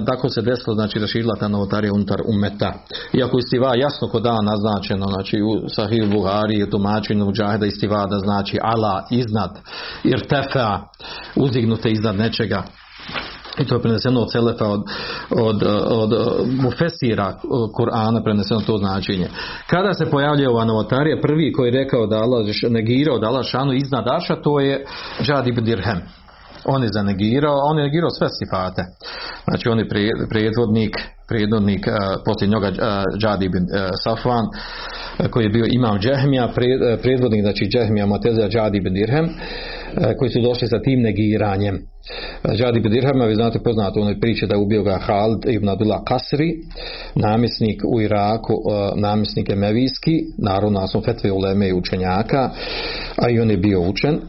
tako 0.07 0.29
se 0.29 0.43
desilo, 0.43 0.75
znači, 0.75 0.99
raširila 0.99 1.35
ta 1.41 1.49
novotarija 1.49 1.93
unutar 1.93 2.21
umeta. 2.27 2.73
Iako 3.13 3.39
istiva 3.39 3.77
jasno 3.77 4.09
kod 4.09 4.23
dana 4.23 4.43
naznačeno, 4.43 5.07
znači, 5.07 5.37
u 5.43 5.69
Sahih 5.69 6.11
Buhari, 6.13 6.63
u 6.63 6.67
tumačenju 6.91 7.25
muđahida 7.25 7.67
istivada 7.67 8.19
znači 8.19 8.59
ala 8.63 9.07
iznad 9.11 9.59
irtefa 10.05 10.79
uzdignute 11.37 11.91
iznad 11.91 12.17
nečega 12.17 12.63
i 13.59 13.65
to 13.65 13.75
je 13.75 13.83
preneseno 13.83 14.21
od 14.21 14.33
Selefa, 14.33 14.67
od, 14.67 14.83
od, 15.31 15.63
od, 15.87 16.13
od 16.13 16.49
Mufesira 16.63 17.35
Kur'ana 17.77 18.25
preneseno 18.25 18.61
to 18.61 18.79
značenje. 18.79 19.29
Kada 19.67 19.95
se 19.95 20.11
pojavljuje 20.11 20.49
ova 20.49 20.65
novotarija, 20.65 21.21
prvi 21.23 21.53
koji 21.53 21.69
je 21.69 21.85
rekao 21.85 22.07
da 22.07 22.17
Allah 22.17 22.47
negirao 22.69 23.19
da 23.19 23.27
Allah 23.27 23.45
šanu 23.47 23.73
iznad 23.73 24.09
Aša, 24.09 24.37
to 24.43 24.61
je 24.61 24.85
Džad 25.23 25.47
ibn 25.47 25.65
Dirhem. 25.65 26.01
On 26.65 26.83
je 26.83 26.89
zanegirao, 26.93 27.57
on 27.65 27.79
je 27.79 27.85
negirao 27.85 28.11
sve 28.11 28.29
sifate. 28.39 28.83
Znači 29.49 29.69
on 29.69 29.79
je 29.79 29.89
prijedvodnik, 30.31 30.97
prijedvodnik 31.29 31.87
uh, 31.87 31.95
poslije 32.25 32.49
njega 32.49 32.69
uh, 32.69 32.75
Džad 33.21 33.43
ibn 33.43 33.63
uh, 33.63 33.91
Safvan, 34.05 34.47
koji 35.31 35.45
je 35.45 35.51
bio 35.51 35.67
imam 35.71 35.99
Džehmija, 35.99 36.49
prijedvodnik 37.03 37.43
znači 37.43 37.67
Džehmija 37.67 38.07
Matezija 38.07 38.49
Džad 38.49 38.75
ibn 38.75 38.95
Dirhem, 38.95 39.29
koji 40.19 40.31
su 40.31 40.41
došli 40.41 40.69
sa 40.69 40.83
tim 40.83 41.01
negiranjem. 41.01 41.79
Džad 42.57 42.77
ibn 42.77 42.91
Dirhema, 42.91 43.25
vi 43.25 43.35
znate 43.35 43.59
poznato 43.59 44.01
u 44.01 44.03
onoj 44.03 44.21
priči 44.21 44.47
da 44.47 44.55
je 44.55 44.61
ubio 44.61 44.83
ga 44.83 44.99
Halid 44.99 45.39
ibn 45.49 45.69
Abdullah 45.69 46.01
Kasri, 46.07 46.55
namjesnik 47.15 47.83
u 47.95 48.01
Iraku, 48.01 48.55
namjesnik 48.97 49.51
Emevijski, 49.51 50.13
naravno 50.39 50.87
sam 50.87 51.03
fetve 51.03 51.33
uleme 51.33 51.69
i 51.69 51.73
učenjaka, 51.73 52.51
a 53.17 53.31
i 53.31 53.41
on 53.41 53.51
je 53.51 53.57
bio 53.57 53.81
učen, 53.81 54.21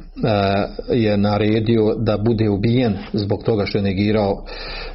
je 0.89 1.17
naredio 1.17 1.95
da 1.97 2.17
bude 2.17 2.49
ubijen 2.49 2.97
zbog 3.13 3.43
toga 3.43 3.65
što 3.65 3.77
je 3.77 3.81
negirao, 3.81 4.45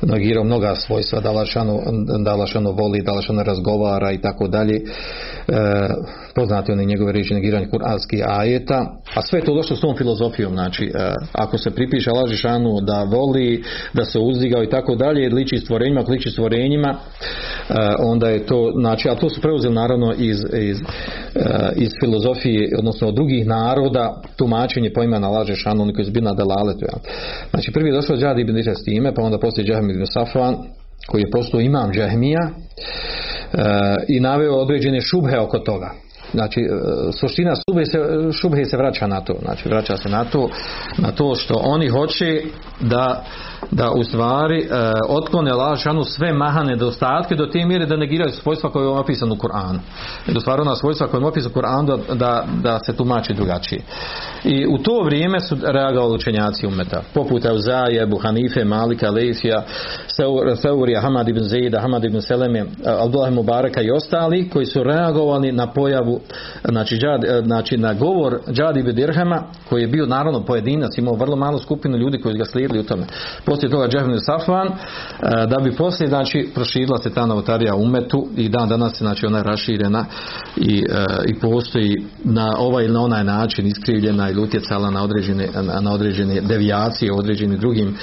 negirao 0.03 0.45
mnoga 0.45 0.75
svojstva, 0.75 1.21
da 1.21 1.33
Lašano, 1.33 1.81
da 2.19 2.35
voli, 2.73 3.03
da 3.03 3.13
Lašano 3.13 3.43
razgovara 3.43 4.13
i 4.13 4.21
tako 4.21 4.49
dalje 4.49 4.81
poznati 6.37 6.73
oni 6.73 6.87
njegove 6.87 7.13
riječi 7.13 7.35
negiranje 7.35 7.67
kuranskih 7.67 8.21
ajeta, 8.27 9.01
a 9.15 9.23
sve 9.23 9.39
je 9.39 9.45
to 9.45 9.55
došlo 9.55 9.77
s 9.77 9.81
tom 9.81 9.97
filozofijom, 9.97 10.53
znači 10.53 10.85
e, 10.85 11.15
ako 11.33 11.59
se 11.59 11.71
pripiše 11.71 12.11
laži 12.11 12.37
šanu 12.37 12.81
da 12.81 13.03
voli, 13.03 13.63
da 13.93 14.05
se 14.05 14.19
uzdigao 14.19 14.63
i 14.63 14.71
tako 14.71 14.95
dalje, 14.95 15.29
liči 15.29 15.59
stvorenjima, 15.59 16.01
ako 16.01 16.13
stvorenjima, 16.31 16.89
e, 16.89 16.97
onda 17.99 18.29
je 18.29 18.47
to, 18.47 18.73
znači, 18.81 19.09
a 19.09 19.15
to 19.15 19.29
su 19.31 19.41
preuzeli 19.41 19.75
naravno 19.75 20.15
iz, 20.19 20.39
iz, 20.53 20.79
e, 21.35 21.73
iz 21.77 21.91
filozofije, 22.01 22.71
odnosno 22.79 23.09
od 23.09 23.15
drugih 23.15 23.47
naroda, 23.47 24.23
tumačenje 24.37 24.93
pojma 24.93 25.19
na 25.19 25.29
laže 25.29 25.55
šanu, 25.55 25.83
oni 25.83 25.93
koji 25.93 26.05
su 26.05 26.13
bili 26.13 26.25
na 26.25 26.35
delaletu. 26.35 26.87
Znači 27.51 27.73
prvi 27.73 27.89
je 27.89 27.93
došao 27.93 28.17
Džadi 28.17 28.41
ibn 28.41 28.59
s 28.59 28.85
time, 28.85 29.15
pa 29.15 29.23
onda 29.23 29.39
poslije 29.39 29.67
Džahmi 29.67 29.93
ibn 29.93 30.07
Safvan, 30.07 30.57
koji 31.07 31.23
je 31.23 31.31
postao 31.31 31.61
imam 31.61 31.93
Džahmija, 31.93 32.51
i 34.09 34.21
naveo 34.21 34.55
određene 34.55 35.01
šubhe 35.01 35.39
oko 35.39 35.59
toga. 35.59 36.06
Znači, 36.33 36.61
e, 36.61 37.13
suština 37.13 37.55
šubhe 37.55 37.85
se, 37.85 37.99
šubhe 38.33 38.65
se 38.65 38.77
vraća 38.77 39.07
na 39.07 39.21
to. 39.21 39.35
Znači, 39.43 39.69
vraća 39.69 39.97
se 39.97 40.09
na 40.09 40.25
to, 40.25 40.49
na 40.99 41.13
to 41.13 41.35
što 41.35 41.55
oni 41.65 41.89
hoće 41.89 42.43
da 42.81 43.25
da 43.71 43.91
u 43.91 44.05
stvari 44.05 44.61
e, 44.61 44.69
otklone 45.09 45.53
lažanu 45.53 46.05
sve 46.05 46.33
mahane 46.33 46.67
nedostatke 46.67 47.35
do 47.35 47.47
te 47.47 47.65
mjere 47.65 47.87
da 47.87 47.97
negiraju 47.97 48.31
svojstva 48.33 48.71
koje 48.71 48.85
je 48.85 48.89
opisano 48.89 49.35
u 49.35 49.39
Koranu. 49.39 49.79
I 50.29 50.33
da 50.33 50.41
stvari 50.41 50.63
ona 50.63 50.75
svojstva 50.75 51.07
koje 51.07 51.21
je 51.21 51.27
opisano 51.27 51.51
u 51.51 51.55
Koranu 51.55 51.99
da, 52.15 52.45
da 52.63 52.79
se 52.79 52.97
tumači 52.97 53.35
drugačije. 53.35 53.81
I 54.45 54.67
u 54.67 54.79
to 54.79 55.03
vrijeme 55.03 55.41
su 55.41 55.57
reagovali 55.63 56.15
učenjaci 56.15 56.67
umeta. 56.67 57.03
Poput 57.15 57.45
Euzaje, 57.45 58.03
Ebu 58.03 58.19
Hanife, 58.19 58.65
Malika, 58.65 59.11
Leifija, 59.11 59.63
Seurija, 60.63 61.01
Hamad 61.01 61.29
ibn 61.29 61.41
Zejda, 61.41 61.81
Hamad 61.81 62.05
ibn 62.05 62.21
Seleme, 62.21 62.65
Abdullah 63.01 63.33
Mubaraka 63.33 63.83
i 63.83 63.91
ostali 63.91 64.49
koji 64.49 64.67
su 64.67 64.83
reagovali 64.83 65.53
na 65.53 65.73
pojavu, 65.73 66.16
znači, 66.69 66.97
džad, 66.97 67.25
e, 67.25 67.43
znači 67.47 67.77
na 67.77 67.95
govor 67.95 68.39
Džadi 68.53 68.81
ibn 68.81 68.95
Dirhema 68.95 69.43
koji 69.69 69.83
je 69.83 69.89
bio 69.89 70.07
naravno 70.07 70.45
pojedinac, 70.45 70.99
imao 70.99 71.15
vrlo 71.15 71.37
malu 71.37 71.59
skupinu 71.59 71.97
ljudi 71.97 72.19
koji 72.21 72.39
ga 72.39 72.45
slijedili 72.45 72.81
u 72.81 72.87
tome 72.87 73.07
poslije 73.45 73.71
toga 73.71 73.89
Džehmin 73.89 74.21
Safvan, 74.21 74.67
e, 74.67 74.73
da 75.47 75.57
bi 75.65 75.77
poslije 75.77 76.09
znači 76.09 76.49
proširila 76.55 76.99
se 76.99 77.11
ta 77.11 77.27
novotarija 77.27 77.75
umetu 77.75 78.29
i 78.37 78.49
dan 78.49 78.69
danas 78.69 78.99
znači 78.99 79.27
ona 79.27 79.43
raširena 79.43 80.05
i, 80.57 80.85
e, 80.91 81.05
i 81.27 81.41
postoji 81.41 81.95
na 82.25 82.53
ovaj 82.59 82.85
ili 82.85 82.95
na 82.95 83.01
onaj 83.01 83.25
način 83.25 83.67
iskrivljena 83.67 84.31
ili 84.31 84.43
utjecala 84.43 84.91
na 84.91 85.05
određene, 85.05 85.49
na 85.81 85.93
određene 85.93 86.41
devijacije, 86.41 87.13
određenim 87.13 87.59
drugim 87.59 87.97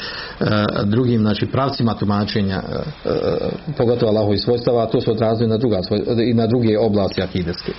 drugim 0.83 1.21
znači 1.21 1.45
pravcima 1.45 1.93
tumačenja 1.93 2.61
pogotovo 3.77 4.09
Allahovi 4.11 4.37
svojstava, 4.37 4.83
a 4.83 4.87
to 4.87 5.01
se 5.01 5.11
odrazuje 5.11 5.47
na 5.47 5.57
druga 5.57 5.79
i 6.29 6.33
na 6.33 6.47
druge 6.47 6.79
oblasti 6.79 7.21
akideske. 7.21 7.71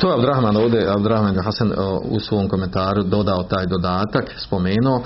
To 0.00 0.08
je 0.08 0.14
Abdrahman 0.14 0.56
ovdje, 0.56 0.92
Abdrahman 0.92 1.42
Hasan 1.44 1.72
u 2.02 2.20
svom 2.20 2.48
komentaru 2.48 3.02
dodao 3.02 3.42
taj 3.42 3.66
dodatak, 3.66 4.34
spomenuo. 4.38 5.02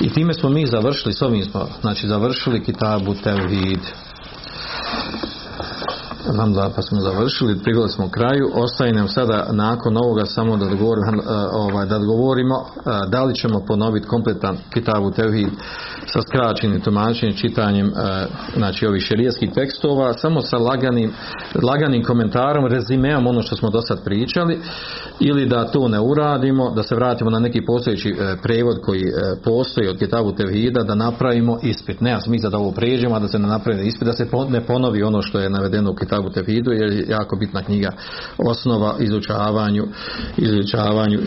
I 0.00 0.10
time 0.10 0.34
smo 0.34 0.48
mi 0.48 0.66
završili 0.66 1.14
s 1.14 1.22
ovim 1.22 1.44
smo 1.44 1.66
znači 1.80 2.08
završili 2.08 2.64
kitabu 2.64 3.14
Tevhid 3.14 3.80
Alhamdulillah, 6.28 6.72
pa 6.76 6.82
smo 6.82 7.00
završili, 7.00 7.58
prigledali 7.62 7.92
smo 7.92 8.08
kraju. 8.10 8.50
Ostaje 8.54 8.92
nam 8.92 9.08
sada 9.08 9.48
nakon 9.52 9.96
ovoga 9.96 10.24
samo 10.26 10.56
da 10.56 10.66
dogovorimo, 10.66 11.22
ovaj, 11.52 11.86
da 11.86 11.98
dogovorimo 11.98 12.64
da 13.08 13.24
li 13.24 13.34
ćemo 13.34 13.60
ponoviti 13.66 14.06
kompletan 14.06 14.56
Kitabu 14.74 15.10
Tevhid 15.10 15.48
sa 16.06 16.20
skraćenim 16.22 16.80
tumačenjem, 16.80 17.36
čitanjem 17.36 17.92
znači 18.56 18.86
ovih 18.86 19.02
šerijskih 19.02 19.50
tekstova, 19.54 20.12
samo 20.12 20.40
sa 20.40 20.58
laganim, 20.58 21.12
laganim 21.62 22.04
komentarom, 22.04 22.66
rezimeom 22.66 23.26
ono 23.26 23.42
što 23.42 23.56
smo 23.56 23.70
do 23.70 23.80
sad 23.80 24.04
pričali, 24.04 24.60
ili 25.20 25.46
da 25.46 25.64
to 25.64 25.88
ne 25.88 26.00
uradimo, 26.00 26.70
da 26.70 26.82
se 26.82 26.94
vratimo 26.94 27.30
na 27.30 27.38
neki 27.38 27.64
postojeći 27.64 28.14
prevod 28.42 28.80
koji 28.84 29.02
postoji 29.44 29.88
od 29.88 29.98
Kitabu 29.98 30.32
Tevhida, 30.32 30.82
da 30.82 30.94
napravimo 30.94 31.58
ispit. 31.62 32.00
Nema 32.00 32.20
smisla 32.20 32.50
da 32.50 32.58
ovo 32.58 32.70
pređemo, 32.70 33.14
a 33.14 33.18
da 33.18 33.28
se 33.28 33.38
ne 33.38 33.48
napravi 33.48 33.86
ispit, 33.86 34.06
da 34.06 34.12
se 34.12 34.26
ne 34.48 34.66
ponovi 34.66 35.02
ono 35.02 35.22
što 35.22 35.38
je 35.38 35.50
navedeno 35.50 35.90
u 35.90 35.94
Kitabu 35.94 36.11
Tevhidu, 36.34 36.72
jer 36.72 36.92
je 36.92 37.04
jako 37.08 37.36
bitna 37.36 37.62
knjiga 37.62 37.92
osnova 38.38 38.96
izučavanju, 39.00 39.84
izučavanju 40.36 41.18
e, 41.18 41.22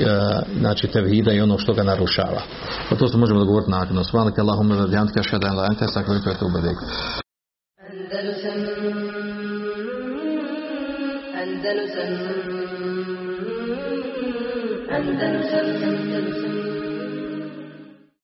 znači 0.60 0.88
Tevhida 0.88 1.32
i 1.32 1.42
ono 1.42 1.58
što 1.58 1.74
ga 1.74 1.84
narušava. 1.84 2.42
Pa 2.90 2.96
to 2.96 3.08
se 3.08 3.18
možemo 3.18 3.40
dogovoriti 3.40 3.72
nakon. 3.72 4.04
Svalike 4.04 4.42
Allahumme 4.42 4.76
wa 4.76 4.90
bihamdika 4.90 5.20
ashhadu 5.20 5.48
an 5.48 5.56
la 5.56 5.64
ilaha 5.64 5.66
illa 5.66 5.70
anta 5.70 5.86
astaghfiruka 5.86 6.30
wa. 15.90 15.95